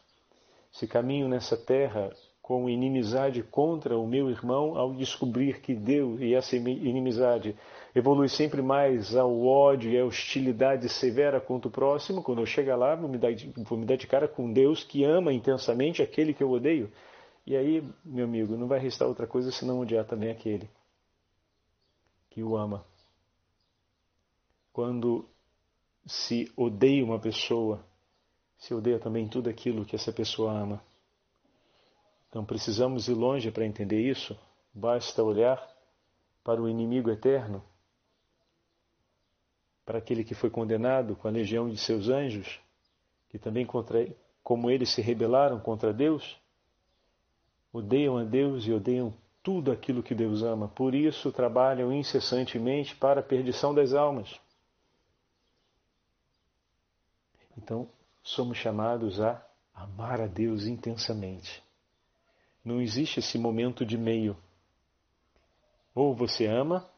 Se 0.71 0.87
caminho 0.87 1.27
nessa 1.27 1.57
terra 1.57 2.11
com 2.41 2.69
inimizade 2.69 3.43
contra 3.43 3.97
o 3.97 4.07
meu 4.07 4.29
irmão, 4.29 4.75
ao 4.75 4.93
descobrir 4.93 5.61
que 5.61 5.75
Deus 5.75 6.19
e 6.19 6.33
essa 6.33 6.55
inimizade 6.55 7.55
evolui 7.93 8.27
sempre 8.27 8.61
mais 8.61 9.15
ao 9.15 9.45
ódio 9.45 9.91
e 9.91 9.99
à 9.99 10.05
hostilidade 10.05 10.89
severa 10.89 11.39
contra 11.39 11.67
o 11.67 11.71
próximo, 11.71 12.23
quando 12.23 12.41
eu 12.41 12.47
chegar 12.47 12.75
lá, 12.75 12.95
vou 12.95 13.09
me, 13.09 13.19
dar, 13.19 13.29
vou 13.57 13.77
me 13.77 13.85
dar 13.85 13.97
de 13.97 14.07
cara 14.07 14.27
com 14.27 14.51
Deus 14.51 14.83
que 14.83 15.03
ama 15.03 15.31
intensamente 15.31 16.01
aquele 16.01 16.33
que 16.33 16.43
eu 16.43 16.49
odeio. 16.49 16.91
E 17.45 17.55
aí, 17.55 17.83
meu 18.03 18.25
amigo, 18.25 18.57
não 18.57 18.67
vai 18.67 18.79
restar 18.79 19.07
outra 19.07 19.27
coisa 19.27 19.51
senão 19.51 19.79
odiar 19.79 20.05
também 20.05 20.31
aquele 20.31 20.69
que 22.39 22.43
o 22.43 22.55
ama. 22.55 22.85
Quando 24.71 25.27
se 26.05 26.49
odeia 26.55 27.03
uma 27.03 27.19
pessoa, 27.19 27.85
se 28.57 28.73
odeia 28.73 28.97
também 28.97 29.27
tudo 29.27 29.49
aquilo 29.49 29.83
que 29.83 29.95
essa 29.95 30.13
pessoa 30.13 30.53
ama. 30.53 30.81
Então 32.29 32.45
precisamos 32.45 33.09
ir 33.09 33.13
longe 33.13 33.51
para 33.51 33.65
entender 33.65 33.99
isso. 33.99 34.39
Basta 34.73 35.21
olhar 35.21 35.59
para 36.41 36.61
o 36.61 36.69
inimigo 36.69 37.09
eterno, 37.09 37.61
para 39.85 39.97
aquele 39.97 40.23
que 40.23 40.33
foi 40.33 40.49
condenado 40.49 41.17
com 41.17 41.27
a 41.27 41.31
legião 41.31 41.69
de 41.69 41.75
seus 41.75 42.07
anjos, 42.07 42.61
que 43.27 43.37
também 43.37 43.65
contra, 43.65 44.07
como 44.41 44.71
eles 44.71 44.91
se 44.91 45.01
rebelaram 45.01 45.59
contra 45.59 45.91
Deus, 45.91 46.39
odeiam 47.73 48.17
a 48.17 48.23
Deus 48.23 48.65
e 48.65 48.71
odeiam 48.71 49.13
tudo 49.43 49.71
aquilo 49.71 50.03
que 50.03 50.13
Deus 50.13 50.43
ama. 50.43 50.67
Por 50.67 50.93
isso 50.93 51.31
trabalham 51.31 51.91
incessantemente 51.93 52.95
para 52.95 53.19
a 53.21 53.23
perdição 53.23 53.73
das 53.73 53.93
almas. 53.93 54.39
Então, 57.57 57.89
somos 58.23 58.57
chamados 58.57 59.19
a 59.19 59.43
amar 59.73 60.21
a 60.21 60.27
Deus 60.27 60.65
intensamente. 60.65 61.63
Não 62.63 62.81
existe 62.81 63.19
esse 63.19 63.37
momento 63.37 63.85
de 63.85 63.97
meio. 63.97 64.37
Ou 65.95 66.13
você 66.13 66.45
ama, 66.45 66.89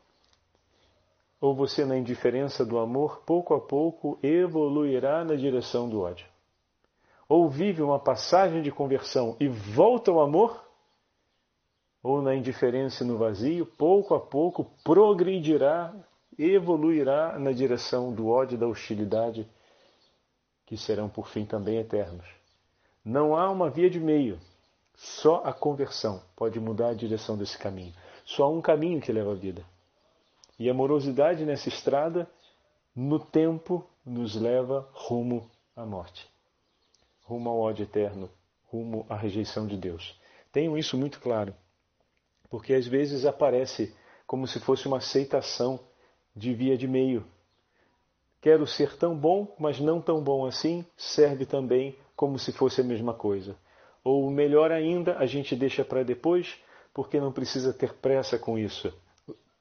ou 1.39 1.55
você, 1.55 1.86
na 1.86 1.98
indiferença 1.98 2.63
do 2.63 2.77
amor, 2.77 3.24
pouco 3.25 3.55
a 3.55 3.60
pouco 3.60 4.19
evoluirá 4.21 5.24
na 5.24 5.36
direção 5.36 5.89
do 5.89 6.01
ódio. 6.01 6.27
Ou 7.27 7.50
vive 7.50 7.81
uma 7.81 7.98
passagem 7.98 8.62
de 8.62 8.71
conversão 8.71 9.36
e 9.39 9.48
volta 9.48 10.12
ao 10.12 10.21
amor, 10.21 10.61
ou 12.03 12.22
na 12.22 12.36
indiferença 12.36 13.03
e 13.03 13.08
no 13.08 13.17
vazio, 13.17 13.65
pouco 13.65 14.15
a 14.15 14.20
pouco 14.20 14.65
progredirá, 14.84 15.93
evoluirá 16.38 17.38
na 17.38 17.51
direção 17.51 18.12
do 18.12 18.27
ódio 18.27 18.55
e 18.55 18.60
da 18.60 18.67
hostilidade, 18.67 19.48
que 20.65 20.75
serão 20.75 21.08
por 21.08 21.27
fim 21.27 21.46
também 21.46 21.77
eternos. 21.77 22.25
Não 23.03 23.36
há 23.36 23.50
uma 23.50 23.70
via 23.70 23.89
de 23.89 24.00
meio, 24.00 24.39
só 24.96 25.41
a 25.43 25.53
conversão 25.53 26.22
pode 26.36 26.60
mudar 26.60 26.89
a 26.89 26.93
direção 26.93 27.38
desse 27.38 27.58
caminho. 27.58 27.93
Só 28.25 28.43
há 28.43 28.50
um 28.50 28.62
caminho 28.62 29.01
que 29.01 29.12
leva 29.12 29.31
à 29.31 29.36
vida. 29.36 29.63
E 30.58 30.70
a 30.70 30.74
morosidade 30.74 31.43
nessa 31.43 31.70
estrada, 31.70 32.29
no 32.96 33.20
tempo, 33.20 33.84
nos 34.05 34.36
leva 34.36 34.88
rumo 34.93 35.50
à 35.75 35.86
morte, 35.86 36.29
rumo 37.24 37.50
ao 37.50 37.60
ódio 37.60 37.84
eterno, 37.84 38.29
rumo 38.67 39.05
à 39.10 39.15
rejeição 39.15 39.65
de 39.65 39.75
Deus. 39.75 40.20
Tenham 40.51 40.77
isso 40.77 40.98
muito 40.98 41.20
claro 41.20 41.53
porque 42.51 42.74
às 42.74 42.86
vezes 42.86 43.25
aparece 43.25 43.96
como 44.27 44.46
se 44.46 44.60
fosse 44.60 44.86
uma 44.86 44.98
aceitação 44.98 45.79
de 46.36 46.53
via 46.53 46.77
de 46.77 46.88
meio. 46.88 47.25
Quero 48.41 48.67
ser 48.67 48.98
tão 48.98 49.17
bom, 49.17 49.55
mas 49.58 49.79
não 49.79 50.01
tão 50.01 50.22
bom 50.22 50.46
assim, 50.46 50.86
serve 50.98 51.46
também 51.46 51.96
como 52.13 52.38
se 52.38 52.51
fosse 52.51 52.81
a 52.81 52.84
mesma 52.84 53.13
coisa. 53.13 53.55
Ou 54.03 54.29
melhor 54.29 54.70
ainda, 54.72 55.17
a 55.17 55.25
gente 55.25 55.55
deixa 55.55 55.86
para 55.86 56.03
depois, 56.03 56.58
porque 56.93 57.22
não 57.22 57.31
precisa 57.31 57.72
ter 57.74 57.93
pressa 57.93 58.38
com 58.38 58.60
isso. 58.60 58.93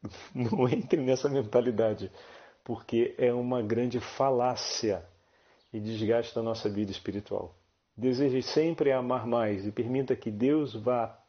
Não 0.35 0.67
entre 0.67 0.99
nessa 0.99 1.29
mentalidade, 1.29 2.11
porque 2.65 3.15
é 3.19 3.35
uma 3.35 3.61
grande 3.61 4.01
falácia 4.01 5.05
e 5.71 5.79
desgasta 5.79 6.41
a 6.41 6.43
nossa 6.43 6.71
vida 6.71 6.91
espiritual. 6.91 7.55
Deseje 7.95 8.41
sempre 8.41 8.93
amar 8.93 9.27
mais 9.27 9.67
e 9.67 9.71
permita 9.71 10.17
que 10.17 10.31
Deus 10.31 10.75
vá 10.75 11.20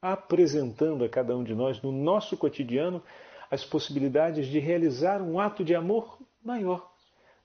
apresentando 0.00 1.04
a 1.04 1.08
cada 1.08 1.36
um 1.36 1.42
de 1.42 1.54
nós 1.54 1.82
no 1.82 1.90
nosso 1.90 2.36
cotidiano 2.36 3.02
as 3.50 3.64
possibilidades 3.64 4.46
de 4.46 4.58
realizar 4.58 5.20
um 5.22 5.40
ato 5.40 5.64
de 5.64 5.74
amor 5.74 6.18
maior, 6.44 6.90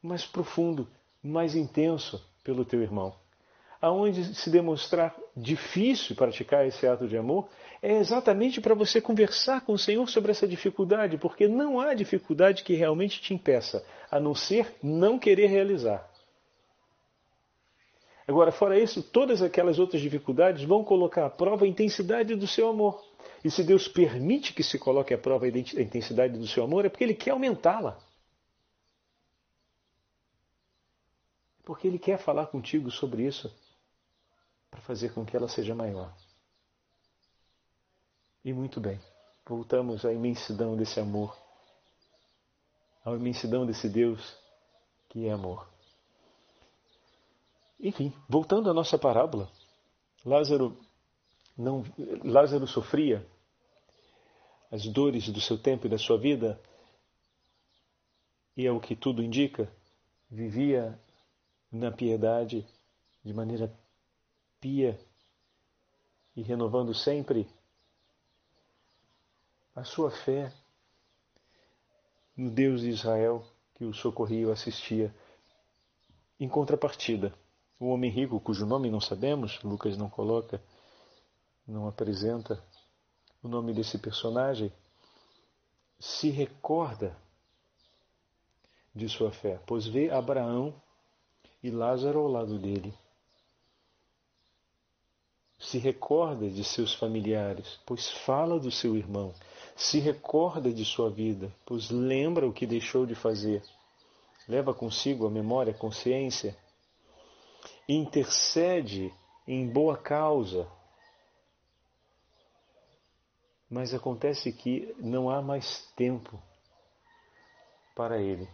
mais 0.02 0.26
profundo, 0.26 0.88
mais 1.22 1.56
intenso 1.56 2.24
pelo 2.44 2.66
teu 2.66 2.82
irmão. 2.82 3.16
Aonde 3.82 4.36
se 4.36 4.50
demonstrar 4.50 5.16
difícil 5.36 6.16
praticar 6.16 6.66
esse 6.66 6.88
ato 6.88 7.08
de 7.08 7.18
amor 7.18 7.50
é 7.82 7.98
exatamente 7.98 8.62
para 8.62 8.74
você 8.74 9.02
conversar 9.02 9.62
com 9.62 9.74
o 9.74 9.78
Senhor 9.78 10.08
sobre 10.10 10.32
essa 10.32 10.48
dificuldade, 10.48 11.18
porque 11.18 11.48
não 11.48 11.82
há 11.82 11.94
dificuldade 11.94 12.64
que 12.64 12.76
realmente 12.76 13.22
te 13.22 13.34
impeça, 13.34 13.86
a 14.10 14.20
não 14.20 14.34
ser 14.34 14.74
não 14.82 15.20
querer 15.20 15.48
realizar. 15.48 16.13
Agora, 18.28 18.52
fora 18.52 18.80
isso, 18.80 19.04
todas 19.04 19.42
aquelas 19.42 19.80
outras 19.80 20.02
dificuldades 20.02 20.64
vão 20.64 20.84
colocar 20.84 21.26
à 21.26 21.30
prova 21.30 21.66
a 21.66 21.68
intensidade 21.68 22.36
do 22.36 22.48
seu 22.48 22.70
amor. 22.70 23.04
E 23.44 23.52
se 23.52 23.64
Deus 23.64 23.88
permite 23.88 24.54
que 24.54 24.64
se 24.64 24.80
coloque 24.80 25.14
à 25.14 25.18
prova 25.18 25.46
a 25.46 25.50
intensidade 25.50 26.38
do 26.38 26.48
seu 26.48 26.64
amor, 26.64 26.86
é 26.86 26.90
porque 26.90 27.04
Ele 27.04 27.14
quer 27.14 27.32
aumentá-la. 27.32 28.00
Porque 31.66 31.88
Ele 31.88 32.00
quer 32.00 32.18
falar 32.18 32.48
contigo 32.48 32.90
sobre 32.90 33.24
isso 33.24 33.54
para 34.72 34.80
fazer 34.82 35.14
com 35.14 35.26
que 35.26 35.36
ela 35.36 35.48
seja 35.48 35.76
maior. 35.76 36.14
E 38.44 38.54
muito 38.54 38.80
bem, 38.80 39.00
voltamos 39.46 40.06
à 40.06 40.12
imensidão 40.12 40.76
desse 40.76 41.00
amor, 41.00 41.38
à 43.06 43.12
imensidão 43.12 43.66
desse 43.66 43.88
Deus 43.90 44.38
que 45.10 45.28
é 45.28 45.32
amor. 45.32 45.73
Enfim, 47.84 48.14
voltando 48.30 48.70
à 48.70 48.74
nossa 48.74 48.98
parábola, 48.98 49.52
Lázaro 50.26 50.78
não 51.58 51.84
Lázaro 52.24 52.66
sofria 52.66 53.28
as 54.72 54.88
dores 54.88 55.28
do 55.28 55.42
seu 55.42 55.58
tempo 55.58 55.86
e 55.86 55.90
da 55.90 55.98
sua 55.98 56.18
vida 56.18 56.58
e 58.56 58.66
é 58.66 58.72
o 58.72 58.80
que 58.80 58.96
tudo 58.96 59.22
indica, 59.22 59.70
vivia 60.32 60.98
na 61.70 61.92
piedade 61.92 62.66
de 63.22 63.34
maneira 63.34 63.70
pia 64.62 64.98
e 66.38 66.42
renovando 66.42 66.94
sempre 66.94 67.46
a 69.76 69.84
sua 69.84 70.10
fé 70.10 70.54
no 72.38 72.50
Deus 72.50 72.80
de 72.80 72.90
Israel 72.90 73.46
que 73.76 73.84
o 73.84 73.94
socorria 73.94 74.40
e 74.40 74.46
o 74.46 74.52
assistia. 74.54 75.14
Em 76.40 76.48
contrapartida, 76.48 77.34
o 77.80 77.88
homem 77.88 78.10
rico, 78.10 78.40
cujo 78.40 78.66
nome 78.66 78.90
não 78.90 79.02
sabemos, 79.02 79.62
Lucas 79.64 79.98
não 79.98 80.10
coloca, 80.10 80.62
não 81.68 81.88
apresenta 81.88 82.64
o 83.42 83.48
nome 83.48 83.74
desse 83.74 83.98
personagem, 83.98 84.72
se 86.00 86.30
recorda 86.30 87.16
de 88.96 89.10
sua 89.10 89.32
fé, 89.32 89.60
pois 89.66 89.86
vê 89.88 90.10
Abraão 90.10 90.74
e 91.62 91.70
Lázaro 91.70 92.20
ao 92.20 92.28
lado 92.28 92.60
dele. 92.60 92.94
Se 95.60 95.78
recorda 95.78 96.50
de 96.50 96.64
seus 96.64 96.94
familiares, 96.94 97.80
pois 97.86 98.10
fala 98.10 98.60
do 98.60 98.70
seu 98.70 98.96
irmão. 98.96 99.34
se 99.76 100.00
recorda 100.00 100.72
de 100.72 100.86
sua 100.86 101.10
vida, 101.10 101.52
pois 101.66 101.90
lembra 101.90 102.48
o 102.48 102.54
que 102.54 102.68
deixou 102.68 103.06
de 103.06 103.16
fazer, 103.16 103.64
leva 104.48 104.74
consigo 104.74 105.26
a 105.26 105.32
memória, 105.32 105.72
a 105.72 105.78
consciência, 105.78 106.56
intercede 107.88 109.14
em 109.48 109.68
boa 109.68 109.98
causa. 109.98 110.68
Mas 113.70 113.94
acontece 113.94 114.52
que 114.52 114.96
não 115.00 115.30
há 115.30 115.42
mais 115.42 115.86
tempo 115.96 116.42
para 117.96 118.20
ele, 118.20 118.48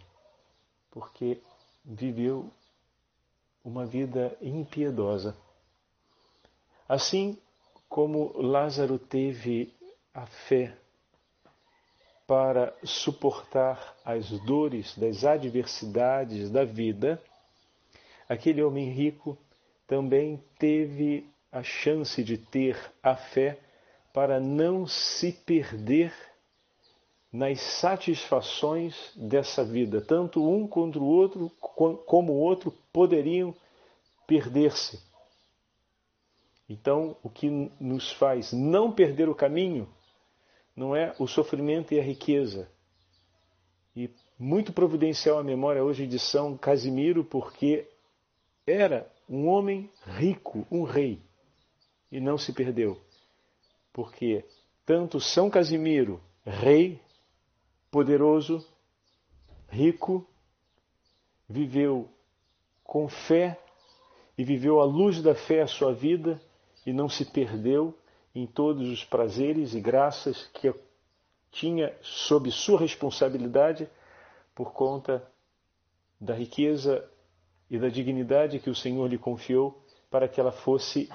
porque 0.90 1.40
viveu 1.84 2.50
uma 3.64 3.86
vida 3.86 4.36
impiedosa. 4.40 5.36
Assim 6.88 7.38
como 7.88 8.32
Lázaro 8.40 8.98
teve 8.98 9.74
a 10.14 10.26
fé 10.26 10.76
para 12.26 12.72
suportar 12.84 13.96
as 14.04 14.30
dores 14.42 14.96
das 14.96 15.24
adversidades 15.24 16.48
da 16.50 16.64
vida, 16.64 17.22
aquele 18.30 18.62
homem 18.62 18.88
rico 18.88 19.36
também 19.88 20.40
teve 20.56 21.28
a 21.50 21.64
chance 21.64 22.22
de 22.22 22.38
ter 22.38 22.78
a 23.02 23.16
fé 23.16 23.58
para 24.12 24.38
não 24.38 24.86
se 24.86 25.32
perder 25.32 26.14
nas 27.32 27.60
satisfações 27.60 28.94
dessa 29.16 29.64
vida. 29.64 30.00
Tanto 30.00 30.48
um 30.48 30.64
contra 30.68 31.00
o 31.00 31.04
outro, 31.04 31.50
como 31.58 32.32
o 32.32 32.38
outro 32.38 32.72
poderiam 32.92 33.52
perder-se. 34.28 35.00
Então, 36.68 37.16
o 37.24 37.28
que 37.28 37.50
nos 37.80 38.12
faz 38.12 38.52
não 38.52 38.92
perder 38.92 39.28
o 39.28 39.34
caminho 39.34 39.88
não 40.76 40.94
é 40.94 41.16
o 41.18 41.26
sofrimento 41.26 41.92
e 41.92 41.98
a 41.98 42.02
riqueza. 42.02 42.70
E 43.96 44.08
muito 44.38 44.72
providencial 44.72 45.40
a 45.40 45.44
memória 45.44 45.82
hoje 45.82 46.06
de 46.06 46.18
São 46.20 46.56
Casimiro, 46.56 47.24
porque 47.24 47.89
era 48.70 49.10
um 49.28 49.48
homem 49.48 49.90
rico, 50.04 50.66
um 50.70 50.82
rei, 50.82 51.20
e 52.10 52.20
não 52.20 52.38
se 52.38 52.52
perdeu. 52.52 53.00
Porque 53.92 54.44
tanto 54.86 55.20
São 55.20 55.50
Casimiro, 55.50 56.20
rei, 56.44 57.00
poderoso, 57.90 58.66
rico, 59.68 60.26
viveu 61.48 62.08
com 62.84 63.08
fé 63.08 63.58
e 64.36 64.44
viveu 64.44 64.80
à 64.80 64.84
luz 64.84 65.22
da 65.22 65.34
fé 65.34 65.62
a 65.62 65.66
sua 65.66 65.92
vida 65.92 66.40
e 66.86 66.92
não 66.92 67.08
se 67.08 67.24
perdeu 67.24 67.96
em 68.34 68.46
todos 68.46 68.88
os 68.88 69.04
prazeres 69.04 69.74
e 69.74 69.80
graças 69.80 70.46
que 70.54 70.72
tinha 71.50 71.94
sob 72.00 72.50
sua 72.50 72.78
responsabilidade 72.78 73.88
por 74.54 74.72
conta 74.72 75.28
da 76.20 76.34
riqueza 76.34 77.08
e 77.70 77.78
da 77.78 77.88
dignidade 77.88 78.58
que 78.58 78.68
o 78.68 78.74
Senhor 78.74 79.06
lhe 79.06 79.16
confiou 79.16 79.80
para 80.10 80.26
que 80.26 80.40
ela 80.40 80.50
fosse 80.50 81.08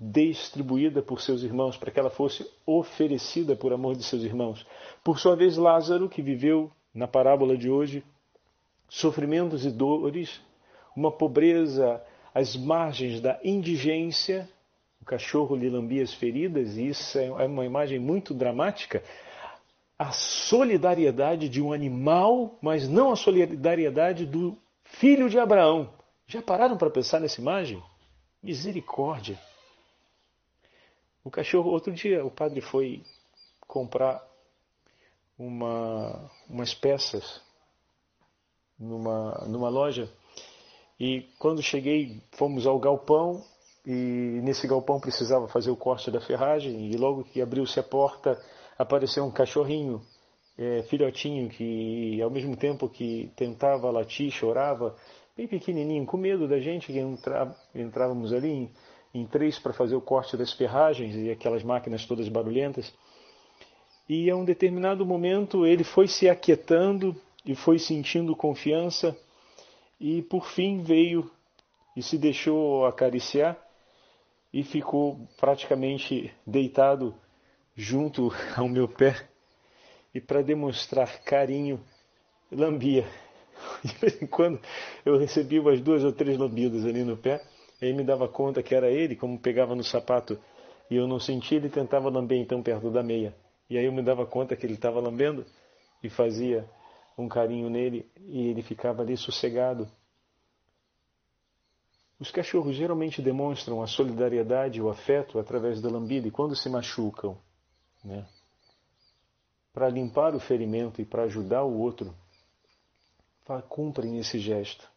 distribuída 0.00 1.02
por 1.02 1.20
seus 1.20 1.42
irmãos, 1.42 1.76
para 1.76 1.90
que 1.90 1.98
ela 1.98 2.10
fosse 2.10 2.48
oferecida 2.64 3.56
por 3.56 3.72
amor 3.72 3.96
de 3.96 4.04
seus 4.04 4.22
irmãos. 4.22 4.64
Por 5.02 5.18
sua 5.18 5.34
vez, 5.34 5.56
Lázaro, 5.56 6.08
que 6.08 6.22
viveu 6.22 6.70
na 6.94 7.08
parábola 7.08 7.56
de 7.56 7.68
hoje 7.68 8.04
sofrimentos 8.88 9.66
e 9.66 9.70
dores, 9.70 10.40
uma 10.94 11.10
pobreza 11.10 12.00
às 12.32 12.56
margens 12.56 13.20
da 13.20 13.38
indigência, 13.42 14.48
o 15.02 15.04
cachorro 15.04 15.56
lhe 15.56 15.68
lambia 15.68 16.02
as 16.02 16.14
feridas, 16.14 16.76
e 16.76 16.88
isso 16.88 17.18
é 17.18 17.44
uma 17.44 17.64
imagem 17.64 17.98
muito 17.98 18.32
dramática. 18.32 19.02
A 19.98 20.12
solidariedade 20.12 21.48
de 21.48 21.60
um 21.60 21.72
animal, 21.72 22.56
mas 22.62 22.88
não 22.88 23.10
a 23.10 23.16
solidariedade 23.16 24.24
do 24.24 24.56
filho 24.88 25.28
de 25.28 25.38
Abraão. 25.38 25.92
Já 26.26 26.42
pararam 26.42 26.76
para 26.76 26.90
pensar 26.90 27.20
nessa 27.20 27.40
imagem? 27.40 27.82
Misericórdia. 28.42 29.38
O 31.24 31.30
cachorro, 31.30 31.70
outro 31.70 31.92
dia, 31.92 32.24
o 32.24 32.30
padre 32.30 32.60
foi 32.60 33.02
comprar 33.66 34.26
uma, 35.38 36.30
umas 36.48 36.74
peças 36.74 37.40
numa, 38.78 39.46
numa 39.46 39.68
loja 39.68 40.10
e 40.98 41.22
quando 41.38 41.62
cheguei, 41.62 42.20
fomos 42.32 42.66
ao 42.66 42.78
galpão 42.78 43.44
e 43.86 44.40
nesse 44.42 44.66
galpão 44.66 44.98
precisava 44.98 45.46
fazer 45.48 45.70
o 45.70 45.76
corte 45.76 46.10
da 46.10 46.20
ferragem 46.20 46.90
e 46.90 46.96
logo 46.96 47.24
que 47.24 47.40
abriu-se 47.40 47.78
a 47.78 47.82
porta 47.82 48.42
apareceu 48.76 49.24
um 49.24 49.30
cachorrinho 49.30 50.02
é, 50.58 50.82
filhotinho 50.82 51.48
que 51.48 52.20
ao 52.20 52.30
mesmo 52.30 52.56
tempo 52.56 52.88
que 52.88 53.30
tentava 53.36 53.90
latir, 53.90 54.32
chorava, 54.32 54.96
bem 55.36 55.46
pequenininho, 55.46 56.04
com 56.04 56.16
medo 56.16 56.48
da 56.48 56.58
gente 56.58 56.92
que 56.92 56.98
entra, 56.98 57.54
entrávamos 57.72 58.32
ali 58.32 58.50
em, 58.50 58.70
em 59.14 59.24
três 59.24 59.56
para 59.56 59.72
fazer 59.72 59.94
o 59.94 60.00
corte 60.00 60.36
das 60.36 60.52
ferragens 60.52 61.14
e 61.14 61.30
aquelas 61.30 61.62
máquinas 61.62 62.04
todas 62.04 62.28
barulhentas. 62.28 62.92
E 64.08 64.28
a 64.28 64.34
um 64.34 64.44
determinado 64.44 65.06
momento 65.06 65.64
ele 65.64 65.84
foi 65.84 66.08
se 66.08 66.28
aquietando 66.28 67.14
e 67.46 67.54
foi 67.54 67.78
sentindo 67.78 68.34
confiança 68.34 69.16
e 70.00 70.22
por 70.22 70.44
fim 70.46 70.82
veio 70.82 71.30
e 71.96 72.02
se 72.02 72.18
deixou 72.18 72.84
acariciar 72.84 73.56
e 74.52 74.64
ficou 74.64 75.20
praticamente 75.38 76.32
deitado 76.46 77.14
junto 77.76 78.32
ao 78.56 78.68
meu 78.68 78.88
pé 78.88 79.28
e 80.14 80.20
para 80.20 80.42
demonstrar 80.42 81.22
carinho 81.22 81.80
lambia. 82.50 83.06
De 83.84 83.92
vez 83.94 84.22
em 84.22 84.26
quando 84.26 84.60
eu 85.04 85.18
recebia 85.18 85.60
umas 85.60 85.80
duas 85.80 86.04
ou 86.04 86.12
três 86.12 86.38
lambidas 86.38 86.84
ali 86.84 87.02
no 87.02 87.16
pé, 87.16 87.42
e 87.80 87.86
aí 87.86 87.92
me 87.92 88.04
dava 88.04 88.28
conta 88.28 88.62
que 88.62 88.74
era 88.74 88.90
ele, 88.90 89.16
como 89.16 89.38
pegava 89.38 89.74
no 89.74 89.84
sapato 89.84 90.38
e 90.90 90.96
eu 90.96 91.06
não 91.06 91.20
sentia, 91.20 91.58
ele 91.58 91.68
tentava 91.68 92.08
lamber 92.08 92.38
então 92.38 92.62
perto 92.62 92.90
da 92.90 93.02
meia. 93.02 93.34
E 93.68 93.76
aí 93.76 93.84
eu 93.84 93.92
me 93.92 94.02
dava 94.02 94.26
conta 94.26 94.56
que 94.56 94.64
ele 94.64 94.74
estava 94.74 95.00
lambendo 95.00 95.44
e 96.02 96.08
fazia 96.08 96.68
um 97.16 97.28
carinho 97.28 97.68
nele 97.68 98.10
e 98.16 98.48
ele 98.48 98.62
ficava 98.62 99.02
ali 99.02 99.16
sossegado. 99.16 99.88
Os 102.18 102.30
cachorros 102.30 102.74
geralmente 102.74 103.20
demonstram 103.20 103.82
a 103.82 103.86
solidariedade 103.86 104.78
e 104.78 104.82
o 104.82 104.88
afeto 104.88 105.38
através 105.38 105.80
da 105.80 105.90
lambida 105.90 106.26
e 106.26 106.30
quando 106.30 106.56
se 106.56 106.68
machucam, 106.68 107.38
né? 108.02 108.26
Para 109.78 109.88
limpar 109.88 110.34
o 110.34 110.40
ferimento 110.40 111.00
e 111.00 111.04
para 111.04 111.22
ajudar 111.22 111.62
o 111.62 111.78
outro, 111.78 112.12
cumprem 113.68 114.18
esse 114.18 114.36
gesto. 114.36 114.90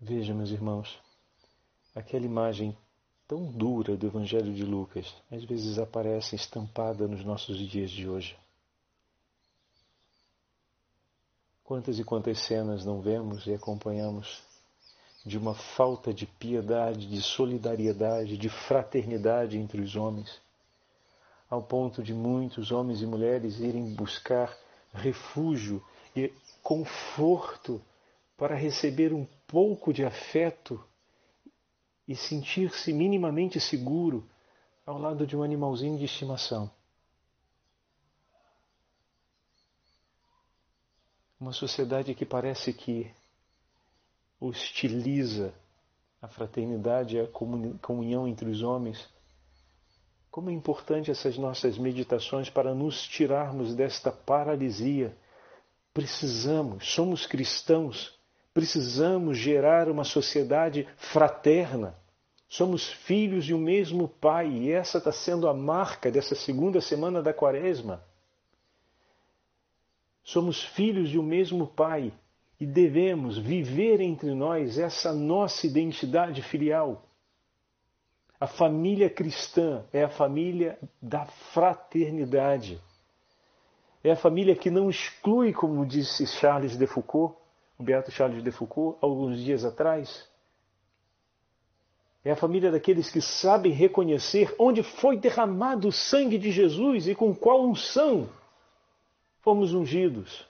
Veja, 0.00 0.32
meus 0.32 0.48
irmãos, 0.48 0.98
aquela 1.94 2.24
imagem 2.24 2.74
tão 3.28 3.44
dura 3.52 3.94
do 3.94 4.06
Evangelho 4.06 4.54
de 4.54 4.64
Lucas 4.64 5.14
às 5.30 5.44
vezes 5.44 5.78
aparece 5.78 6.34
estampada 6.34 7.06
nos 7.06 7.22
nossos 7.26 7.58
dias 7.58 7.90
de 7.90 8.08
hoje. 8.08 8.38
Quantas 11.62 11.98
e 11.98 12.04
quantas 12.04 12.38
cenas 12.38 12.86
não 12.86 13.02
vemos 13.02 13.46
e 13.46 13.52
acompanhamos 13.52 14.42
de 15.26 15.36
uma 15.36 15.54
falta 15.54 16.10
de 16.14 16.24
piedade, 16.24 17.06
de 17.06 17.20
solidariedade, 17.20 18.38
de 18.38 18.48
fraternidade 18.48 19.58
entre 19.58 19.82
os 19.82 19.94
homens, 19.94 20.40
ao 21.50 21.60
ponto 21.60 22.02
de 22.02 22.14
muitos 22.14 22.70
homens 22.70 23.02
e 23.02 23.06
mulheres 23.06 23.58
irem 23.58 23.92
buscar 23.92 24.56
refúgio 24.94 25.84
e 26.14 26.32
conforto 26.62 27.82
para 28.36 28.54
receber 28.54 29.12
um 29.12 29.26
pouco 29.46 29.92
de 29.92 30.04
afeto 30.04 30.82
e 32.06 32.14
sentir-se 32.14 32.92
minimamente 32.92 33.60
seguro 33.60 34.24
ao 34.86 34.98
lado 34.98 35.26
de 35.26 35.36
um 35.36 35.42
animalzinho 35.42 35.98
de 35.98 36.04
estimação. 36.04 36.70
Uma 41.38 41.52
sociedade 41.52 42.14
que 42.14 42.24
parece 42.24 42.72
que 42.72 43.10
hostiliza 44.40 45.54
a 46.20 46.28
fraternidade 46.28 47.16
e 47.16 47.20
a 47.20 47.26
comunhão 47.26 48.28
entre 48.28 48.48
os 48.48 48.62
homens. 48.62 49.08
Como 50.30 50.48
é 50.48 50.52
importante 50.52 51.10
essas 51.10 51.36
nossas 51.36 51.76
meditações 51.76 52.48
para 52.48 52.72
nos 52.72 53.02
tirarmos 53.02 53.74
desta 53.74 54.12
paralisia. 54.12 55.16
Precisamos, 55.92 56.92
somos 56.92 57.26
cristãos, 57.26 58.16
precisamos 58.54 59.36
gerar 59.36 59.88
uma 59.88 60.04
sociedade 60.04 60.86
fraterna. 60.96 61.96
Somos 62.48 62.88
filhos 62.88 63.44
de 63.44 63.52
um 63.52 63.58
mesmo 63.58 64.08
Pai 64.08 64.48
e 64.48 64.70
essa 64.70 64.98
está 64.98 65.10
sendo 65.10 65.48
a 65.48 65.54
marca 65.54 66.12
dessa 66.12 66.36
segunda 66.36 66.80
semana 66.80 67.20
da 67.20 67.34
Quaresma. 67.34 68.02
Somos 70.22 70.62
filhos 70.62 71.10
de 71.10 71.18
um 71.18 71.24
mesmo 71.24 71.66
Pai 71.66 72.12
e 72.60 72.64
devemos 72.64 73.36
viver 73.36 74.00
entre 74.00 74.32
nós 74.32 74.78
essa 74.78 75.12
nossa 75.12 75.66
identidade 75.66 76.40
filial. 76.40 77.09
A 78.40 78.46
família 78.46 79.10
cristã 79.10 79.84
é 79.92 80.02
a 80.02 80.08
família 80.08 80.78
da 81.00 81.26
fraternidade. 81.26 82.80
É 84.02 84.12
a 84.12 84.16
família 84.16 84.56
que 84.56 84.70
não 84.70 84.88
exclui, 84.88 85.52
como 85.52 85.84
disse 85.84 86.26
Charles 86.26 86.74
de 86.74 86.86
Foucault, 86.86 87.36
o 87.78 87.82
beato 87.82 88.10
Charles 88.10 88.42
de 88.42 88.50
Foucault, 88.50 88.96
alguns 89.02 89.38
dias 89.38 89.62
atrás. 89.62 90.26
É 92.24 92.30
a 92.30 92.36
família 92.36 92.70
daqueles 92.70 93.10
que 93.10 93.20
sabem 93.20 93.72
reconhecer 93.72 94.54
onde 94.58 94.82
foi 94.82 95.18
derramado 95.18 95.88
o 95.88 95.92
sangue 95.92 96.38
de 96.38 96.50
Jesus 96.50 97.08
e 97.08 97.14
com 97.14 97.34
qual 97.34 97.62
unção 97.62 98.26
fomos 99.42 99.74
ungidos. 99.74 100.46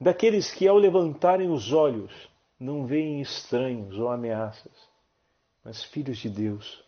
Daqueles 0.00 0.52
que, 0.52 0.68
ao 0.68 0.76
levantarem 0.76 1.50
os 1.50 1.72
olhos, 1.72 2.12
não 2.58 2.86
veem 2.86 3.20
estranhos 3.20 3.98
ou 3.98 4.08
ameaças, 4.08 4.93
mas 5.64 5.82
filhos 5.82 6.18
de 6.18 6.28
Deus 6.28 6.84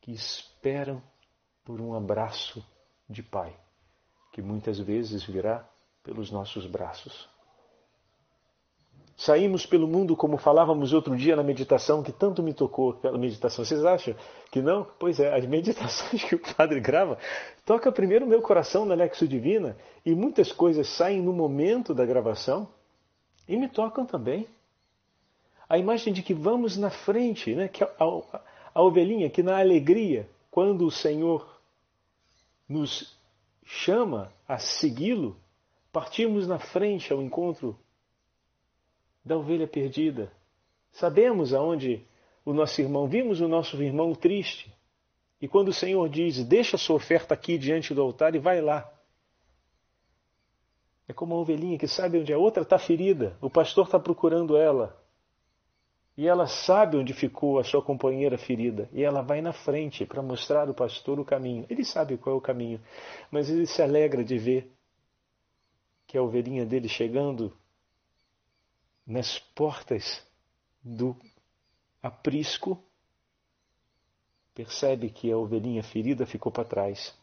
que 0.00 0.12
esperam 0.12 1.02
por 1.64 1.80
um 1.80 1.94
abraço 1.94 2.64
de 3.08 3.22
Pai, 3.22 3.54
que 4.32 4.40
muitas 4.40 4.78
vezes 4.78 5.24
virá 5.24 5.68
pelos 6.02 6.30
nossos 6.30 6.66
braços. 6.66 7.28
Saímos 9.16 9.64
pelo 9.64 9.88
mundo, 9.88 10.14
como 10.14 10.36
falávamos 10.36 10.92
outro 10.92 11.16
dia 11.16 11.34
na 11.34 11.42
meditação, 11.42 12.02
que 12.02 12.12
tanto 12.12 12.42
me 12.42 12.52
tocou 12.52 12.90
aquela 12.90 13.16
meditação. 13.16 13.64
Vocês 13.64 13.82
acham 13.84 14.14
que 14.52 14.60
não? 14.60 14.86
Pois 14.98 15.18
é, 15.18 15.34
as 15.34 15.46
meditações 15.46 16.22
que 16.22 16.34
o 16.34 16.54
padre 16.54 16.80
grava 16.80 17.18
toca 17.64 17.90
primeiro 17.90 18.26
meu 18.26 18.42
coração 18.42 18.84
na 18.84 18.94
Lexo 18.94 19.26
Divina 19.26 19.76
e 20.04 20.14
muitas 20.14 20.52
coisas 20.52 20.86
saem 20.88 21.22
no 21.22 21.32
momento 21.32 21.94
da 21.94 22.04
gravação 22.04 22.68
e 23.48 23.56
me 23.56 23.68
tocam 23.68 24.04
também. 24.04 24.46
A 25.68 25.78
imagem 25.78 26.12
de 26.12 26.22
que 26.22 26.34
vamos 26.34 26.76
na 26.76 26.90
frente, 26.90 27.54
né? 27.54 27.68
que 27.68 27.82
a, 27.82 27.88
a, 27.98 28.40
a 28.74 28.82
ovelhinha 28.82 29.28
que 29.28 29.42
na 29.42 29.58
alegria, 29.58 30.28
quando 30.50 30.86
o 30.86 30.90
Senhor 30.90 31.60
nos 32.68 33.16
chama 33.64 34.32
a 34.46 34.58
segui-lo, 34.58 35.36
partimos 35.92 36.46
na 36.46 36.58
frente 36.58 37.12
ao 37.12 37.22
encontro 37.22 37.78
da 39.24 39.36
ovelha 39.36 39.66
perdida. 39.66 40.30
Sabemos 40.92 41.52
aonde 41.52 42.04
o 42.44 42.52
nosso 42.52 42.80
irmão, 42.80 43.08
vimos 43.08 43.40
o 43.40 43.48
nosso 43.48 43.82
irmão 43.82 44.14
triste. 44.14 44.72
E 45.40 45.48
quando 45.48 45.68
o 45.68 45.72
Senhor 45.72 46.08
diz: 46.08 46.44
Deixa 46.44 46.76
a 46.76 46.78
sua 46.78 46.96
oferta 46.96 47.34
aqui 47.34 47.58
diante 47.58 47.92
do 47.92 48.00
altar 48.00 48.34
e 48.34 48.38
vai 48.38 48.60
lá. 48.60 48.90
É 51.08 51.12
como 51.12 51.34
uma 51.34 51.40
ovelhinha 51.40 51.78
que 51.78 51.86
sabe 51.86 52.18
onde 52.18 52.32
a 52.32 52.38
outra 52.38 52.62
está 52.62 52.78
ferida, 52.78 53.36
o 53.40 53.50
pastor 53.50 53.86
está 53.86 53.98
procurando 53.98 54.56
ela. 54.56 54.96
E 56.16 56.26
ela 56.26 56.46
sabe 56.46 56.96
onde 56.96 57.12
ficou 57.12 57.58
a 57.58 57.64
sua 57.64 57.82
companheira 57.82 58.38
ferida. 58.38 58.88
E 58.92 59.02
ela 59.02 59.22
vai 59.22 59.42
na 59.42 59.52
frente 59.52 60.06
para 60.06 60.22
mostrar 60.22 60.66
ao 60.66 60.74
pastor 60.74 61.20
o 61.20 61.24
caminho. 61.24 61.66
Ele 61.68 61.84
sabe 61.84 62.16
qual 62.16 62.36
é 62.36 62.38
o 62.38 62.42
caminho, 62.42 62.80
mas 63.30 63.50
ele 63.50 63.66
se 63.66 63.82
alegra 63.82 64.24
de 64.24 64.38
ver 64.38 64.72
que 66.06 66.16
a 66.16 66.22
ovelhinha 66.22 66.64
dele 66.64 66.88
chegando 66.88 67.54
nas 69.06 69.38
portas 69.54 70.26
do 70.82 71.16
aprisco, 72.02 72.82
percebe 74.54 75.10
que 75.10 75.30
a 75.30 75.36
ovelhinha 75.36 75.82
ferida 75.82 76.24
ficou 76.24 76.50
para 76.50 76.64
trás. 76.64 77.14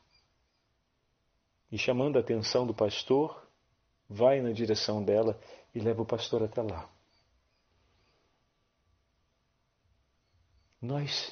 E 1.72 1.78
chamando 1.78 2.18
a 2.18 2.20
atenção 2.20 2.68
do 2.68 2.74
pastor, 2.74 3.48
vai 4.08 4.42
na 4.42 4.52
direção 4.52 5.04
dela 5.04 5.40
e 5.74 5.80
leva 5.80 6.02
o 6.02 6.06
pastor 6.06 6.44
até 6.44 6.62
lá. 6.62 6.93
Nós 10.84 11.32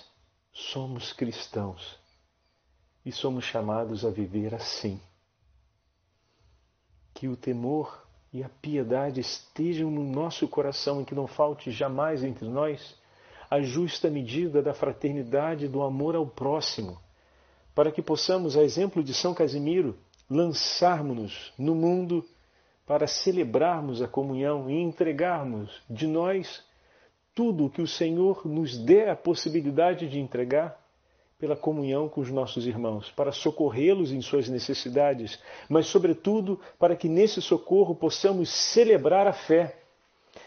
somos 0.54 1.12
cristãos 1.12 2.00
e 3.06 3.12
somos 3.12 3.44
chamados 3.44 4.06
a 4.06 4.10
viver 4.10 4.56
assim. 4.56 4.98
Que 7.14 7.28
o 7.28 7.36
temor 7.36 8.08
e 8.32 8.42
a 8.42 8.48
piedade 8.48 9.20
estejam 9.20 9.92
no 9.92 10.06
nosso 10.06 10.48
coração 10.48 11.02
e 11.02 11.06
que 11.06 11.14
não 11.14 11.28
falte 11.28 11.70
jamais 11.70 12.24
entre 12.24 12.48
nós 12.48 12.96
a 13.50 13.60
justa 13.60 14.10
medida 14.10 14.62
da 14.62 14.74
fraternidade 14.74 15.66
e 15.66 15.68
do 15.68 15.84
amor 15.84 16.16
ao 16.16 16.26
próximo, 16.26 16.98
para 17.76 17.92
que 17.92 18.02
possamos, 18.02 18.56
a 18.56 18.64
exemplo 18.64 19.04
de 19.04 19.14
São 19.14 19.34
Casimiro, 19.34 20.00
lançarmos-nos 20.30 21.52
no 21.58 21.76
mundo 21.76 22.26
para 22.88 23.06
celebrarmos 23.06 24.02
a 24.02 24.08
comunhão 24.08 24.70
e 24.70 24.82
entregarmos 24.82 25.84
de 25.90 26.08
nós 26.08 26.64
tudo 27.34 27.66
o 27.66 27.70
que 27.70 27.82
o 27.82 27.88
Senhor 27.88 28.46
nos 28.46 28.78
dê 28.78 29.10
a 29.10 29.16
possibilidade 29.16 30.08
de 30.10 30.20
entregar 30.20 30.80
pela 31.42 31.56
comunhão 31.56 32.08
com 32.08 32.22
os 32.22 32.30
nossos 32.30 32.68
irmãos, 32.68 33.10
para 33.12 33.32
socorrê-los 33.32 34.12
em 34.12 34.22
suas 34.22 34.48
necessidades, 34.48 35.40
mas, 35.68 35.88
sobretudo, 35.88 36.60
para 36.78 36.96
que 36.96 37.10
nesse 37.10 37.42
socorro 37.42 37.96
possamos 37.96 38.50
celebrar 38.50 39.26
a 39.26 39.34
fé. 39.34 39.76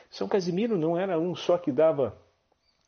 São 0.09 0.29
Casimiro 0.29 0.79
não 0.79 0.97
era 0.97 1.19
um 1.19 1.35
só 1.35 1.59
que 1.59 1.73
dava 1.73 2.17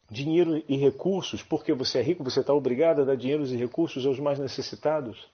dinheiro 0.09 0.62
e 0.68 0.76
recursos, 0.76 1.42
porque 1.42 1.72
você 1.72 1.98
é 1.98 2.02
rico, 2.02 2.22
você 2.22 2.40
está 2.40 2.54
obrigado 2.54 3.02
a 3.02 3.04
dar 3.04 3.16
dinheiro 3.16 3.44
e 3.44 3.56
recursos 3.56 4.06
aos 4.06 4.20
mais 4.20 4.38
necessitados. 4.38 5.28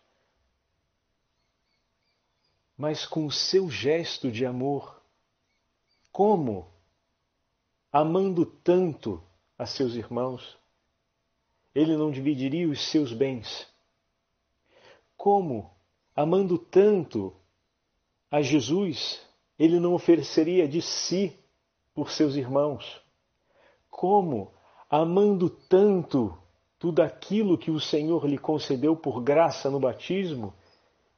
Mas 2.74 3.04
com 3.04 3.26
o 3.26 3.30
seu 3.30 3.68
gesto 3.68 4.30
de 4.30 4.46
amor, 4.46 4.98
como? 6.10 6.66
Amando 7.92 8.46
tanto 8.46 9.22
a 9.58 9.66
seus 9.66 9.94
irmãos, 9.94 10.56
ele 11.74 11.94
não 11.94 12.10
dividiria 12.10 12.66
os 12.66 12.80
seus 12.90 13.12
bens. 13.12 13.66
Como, 15.16 15.70
amando 16.16 16.56
tanto 16.58 17.34
a 18.30 18.40
Jesus, 18.40 19.20
ele 19.58 19.78
não 19.78 19.92
ofereceria 19.92 20.66
de 20.66 20.80
si 20.80 21.38
por 21.94 22.10
seus 22.10 22.34
irmãos? 22.34 23.00
Como, 23.90 24.52
amando 24.88 25.50
tanto 25.50 26.36
tudo 26.78 27.02
aquilo 27.02 27.58
que 27.58 27.70
o 27.70 27.78
Senhor 27.78 28.26
lhe 28.26 28.38
concedeu 28.38 28.96
por 28.96 29.22
graça 29.22 29.70
no 29.70 29.78
batismo, 29.78 30.54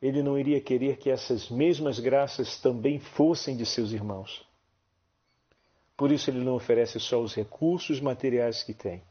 ele 0.02 0.22
não 0.22 0.36
iria 0.36 0.60
querer 0.60 0.98
que 0.98 1.08
essas 1.08 1.48
mesmas 1.48 1.98
graças 1.98 2.60
também 2.60 2.98
fossem 2.98 3.56
de 3.56 3.64
seus 3.64 3.92
irmãos. 3.92 4.44
Por 5.96 6.10
isso 6.10 6.30
ele 6.30 6.42
não 6.42 6.54
oferece 6.54 6.98
só 6.98 7.20
os 7.20 7.34
recursos 7.34 8.00
materiais 8.00 8.62
que 8.62 8.74
tem, 8.74 9.02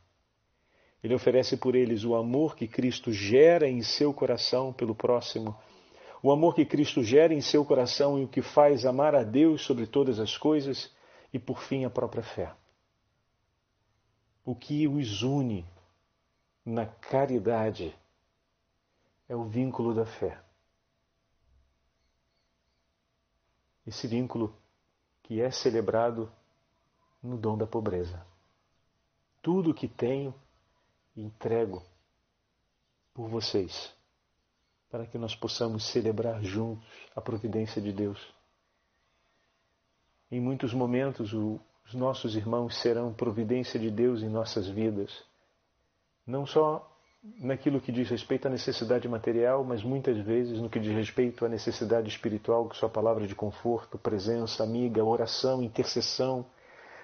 ele 1.04 1.14
oferece 1.14 1.58
por 1.58 1.76
eles 1.76 2.06
o 2.06 2.16
amor 2.16 2.56
que 2.56 2.66
Cristo 2.66 3.12
gera 3.12 3.68
em 3.68 3.84
seu 3.84 4.14
coração 4.14 4.72
pelo 4.72 4.96
próximo, 4.96 5.58
o 6.22 6.32
amor 6.32 6.56
que 6.56 6.66
Cristo 6.66 7.04
gera 7.04 7.34
em 7.34 7.42
seu 7.42 7.66
coração 7.66 8.18
e 8.18 8.24
o 8.24 8.28
que 8.30 8.42
faz 8.42 8.86
amar 8.86 9.14
a 9.14 9.24
Deus 9.24 9.64
sobre 9.64 9.86
todas 9.86 10.18
as 10.18 10.38
coisas 10.38 10.90
e, 11.34 11.38
por 11.38 11.60
fim, 11.62 11.84
a 11.84 11.90
própria 11.90 12.24
fé. 12.24 12.56
O 14.46 14.56
que 14.56 14.88
os 14.88 15.22
une 15.22 15.66
na 16.66 16.86
caridade 16.86 17.94
é 19.28 19.36
o 19.36 19.44
vínculo 19.44 19.94
da 19.94 20.06
fé. 20.06 20.40
Esse 23.86 24.08
vínculo 24.08 24.56
que 25.22 25.42
é 25.42 25.52
celebrado 25.52 26.32
no 27.24 27.38
dom 27.38 27.58
da 27.58 27.66
pobreza. 27.66 28.22
Tudo 29.42 29.72
o 29.72 29.74
que 29.74 29.88
tenho 29.88 30.34
entrego 31.16 31.82
por 33.14 33.30
vocês, 33.30 33.94
para 34.90 35.06
que 35.06 35.18
nós 35.18 35.36
possamos 35.36 35.86
celebrar 35.86 36.44
juntos 36.44 36.86
a 37.16 37.22
providência 37.22 37.82
de 37.82 37.92
Deus. 37.92 38.20
Em 40.32 40.40
muitos 40.40 40.74
momentos, 40.74 41.34
o, 41.34 41.60
os 41.86 41.94
nossos 41.94 42.36
irmãos 42.36 42.76
serão 42.82 43.14
providência 43.14 43.80
de 43.80 43.92
Deus 43.92 44.22
em 44.22 44.30
nossas 44.30 44.68
vidas, 44.68 45.24
não 46.26 46.46
só 46.46 46.90
naquilo 47.40 47.80
que 47.80 47.92
diz 47.92 48.10
respeito 48.10 48.48
à 48.48 48.50
necessidade 48.50 49.08
material, 49.08 49.64
mas 49.64 49.84
muitas 49.84 50.18
vezes 50.18 50.60
no 50.60 50.70
que 50.70 50.80
diz 50.80 50.94
respeito 50.94 51.46
à 51.46 51.50
necessidade 51.50 52.10
espiritual, 52.10 52.68
que 52.68 52.76
sua 52.76 52.90
palavra 52.90 53.26
de 53.28 53.36
conforto, 53.36 53.98
presença, 53.98 54.64
amiga, 54.64 55.04
oração, 55.04 55.64
intercessão, 55.64 56.46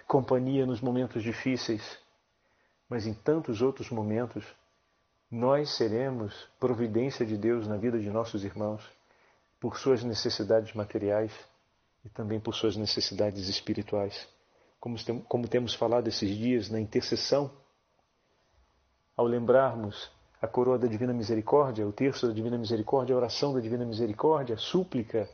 companhia 0.10 0.66
nos 0.66 0.82
momentos 0.82 1.24
difíceis 1.24 1.98
mas 2.90 3.06
em 3.06 3.14
tantos 3.14 3.62
outros 3.62 3.92
momentos, 3.92 4.44
nós 5.30 5.70
seremos 5.78 6.34
providência 6.60 7.24
de 7.24 7.38
Deus 7.38 7.68
na 7.68 7.78
vida 7.78 8.00
de 8.00 8.10
nossos 8.10 8.44
irmãos 8.44 8.84
por 9.60 9.78
suas 9.78 10.04
necessidades 10.04 10.74
materiais 10.74 11.32
e 12.04 12.10
também 12.10 12.40
por 12.40 12.56
suas 12.56 12.76
necessidades 12.76 13.48
espirituais. 13.48 14.28
Como, 14.80 14.96
como 15.28 15.48
temos 15.48 15.76
falado 15.76 16.08
esses 16.08 16.36
dias 16.36 16.70
na 16.70 16.80
intercessão, 16.80 17.52
ao 19.16 19.28
lembrarmos 19.28 20.10
a 20.42 20.48
coroa 20.48 20.80
da 20.80 20.88
Divina 20.88 21.14
Misericórdia, 21.14 21.86
o 21.86 21.92
terço 21.92 22.26
da 22.26 22.34
Divina 22.34 22.58
Misericórdia, 22.58 23.14
a 23.14 23.18
oração 23.18 23.54
da 23.54 23.60
Divina 23.60 23.86
Misericórdia, 23.86 24.56
a 24.56 24.58
súplica, 24.58 25.30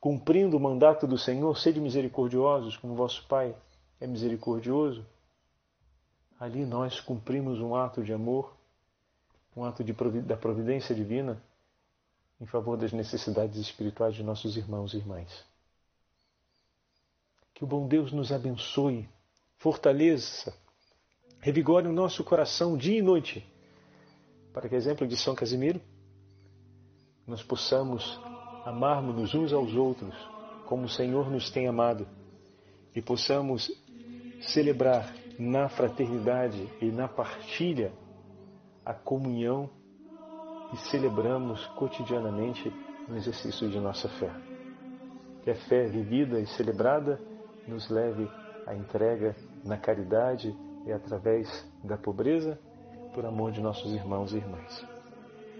cumprindo 0.00 0.56
o 0.56 0.60
mandato 0.60 1.06
do 1.06 1.18
Senhor, 1.18 1.58
sede 1.58 1.80
misericordiosos 1.80 2.76
como 2.76 2.94
vosso 2.94 3.26
Pai 3.26 3.54
é 4.00 4.06
misericordioso 4.06 5.04
ali 6.38 6.64
nós 6.64 7.00
cumprimos 7.00 7.60
um 7.60 7.74
ato 7.74 8.02
de 8.02 8.12
amor, 8.12 8.56
um 9.56 9.64
ato 9.64 9.82
da 10.22 10.36
providência 10.36 10.94
divina 10.94 11.42
em 12.40 12.46
favor 12.46 12.76
das 12.76 12.92
necessidades 12.92 13.58
espirituais 13.58 14.14
de 14.14 14.22
nossos 14.22 14.56
irmãos 14.56 14.94
e 14.94 14.98
irmãs. 14.98 15.44
Que 17.52 17.64
o 17.64 17.66
bom 17.66 17.88
Deus 17.88 18.12
nos 18.12 18.30
abençoe, 18.30 19.08
fortaleça, 19.56 20.54
revigore 21.40 21.88
o 21.88 21.92
nosso 21.92 22.22
coração 22.22 22.76
dia 22.76 22.98
e 22.98 23.02
noite, 23.02 23.44
para 24.52 24.68
que, 24.68 24.76
exemplo 24.76 25.06
de 25.08 25.16
São 25.16 25.34
Casimiro, 25.34 25.80
nós 27.26 27.42
possamos 27.42 28.18
amarmos-nos 28.64 29.34
uns 29.34 29.52
aos 29.52 29.74
outros 29.74 30.14
como 30.66 30.84
o 30.84 30.88
Senhor 30.88 31.28
nos 31.30 31.50
tem 31.50 31.66
amado 31.66 32.06
e 32.94 33.02
possamos 33.02 33.72
celebrar 34.40 35.12
na 35.38 35.68
fraternidade 35.68 36.68
e 36.80 36.86
na 36.90 37.08
partilha 37.08 37.92
a 38.84 38.94
comunhão 38.94 39.70
e 40.72 40.76
celebramos 40.90 41.64
cotidianamente 41.68 42.72
no 43.08 43.16
exercício 43.16 43.68
de 43.68 43.78
nossa 43.78 44.08
fé. 44.08 44.30
Que 45.42 45.50
a 45.50 45.54
fé 45.54 45.86
vivida 45.86 46.40
e 46.40 46.46
celebrada 46.46 47.20
nos 47.66 47.88
leve 47.88 48.28
à 48.66 48.74
entrega 48.74 49.34
na 49.64 49.76
caridade 49.78 50.54
e 50.86 50.92
através 50.92 51.48
da 51.84 51.96
pobreza 51.96 52.58
por 53.14 53.24
amor 53.24 53.52
de 53.52 53.60
nossos 53.60 53.92
irmãos 53.92 54.32
e 54.32 54.36
irmãs. 54.36 54.86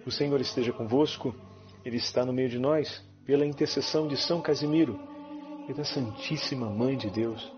O 0.06 0.10
Senhor 0.10 0.40
esteja 0.40 0.72
convosco, 0.72 1.34
Ele 1.84 1.96
está 1.96 2.24
no 2.24 2.32
meio 2.32 2.48
de 2.48 2.58
nós, 2.58 3.04
pela 3.24 3.44
intercessão 3.44 4.08
de 4.08 4.16
São 4.16 4.40
Casimiro 4.40 4.98
e 5.68 5.74
da 5.74 5.84
Santíssima 5.84 6.68
Mãe 6.70 6.96
de 6.96 7.10
Deus. 7.10 7.57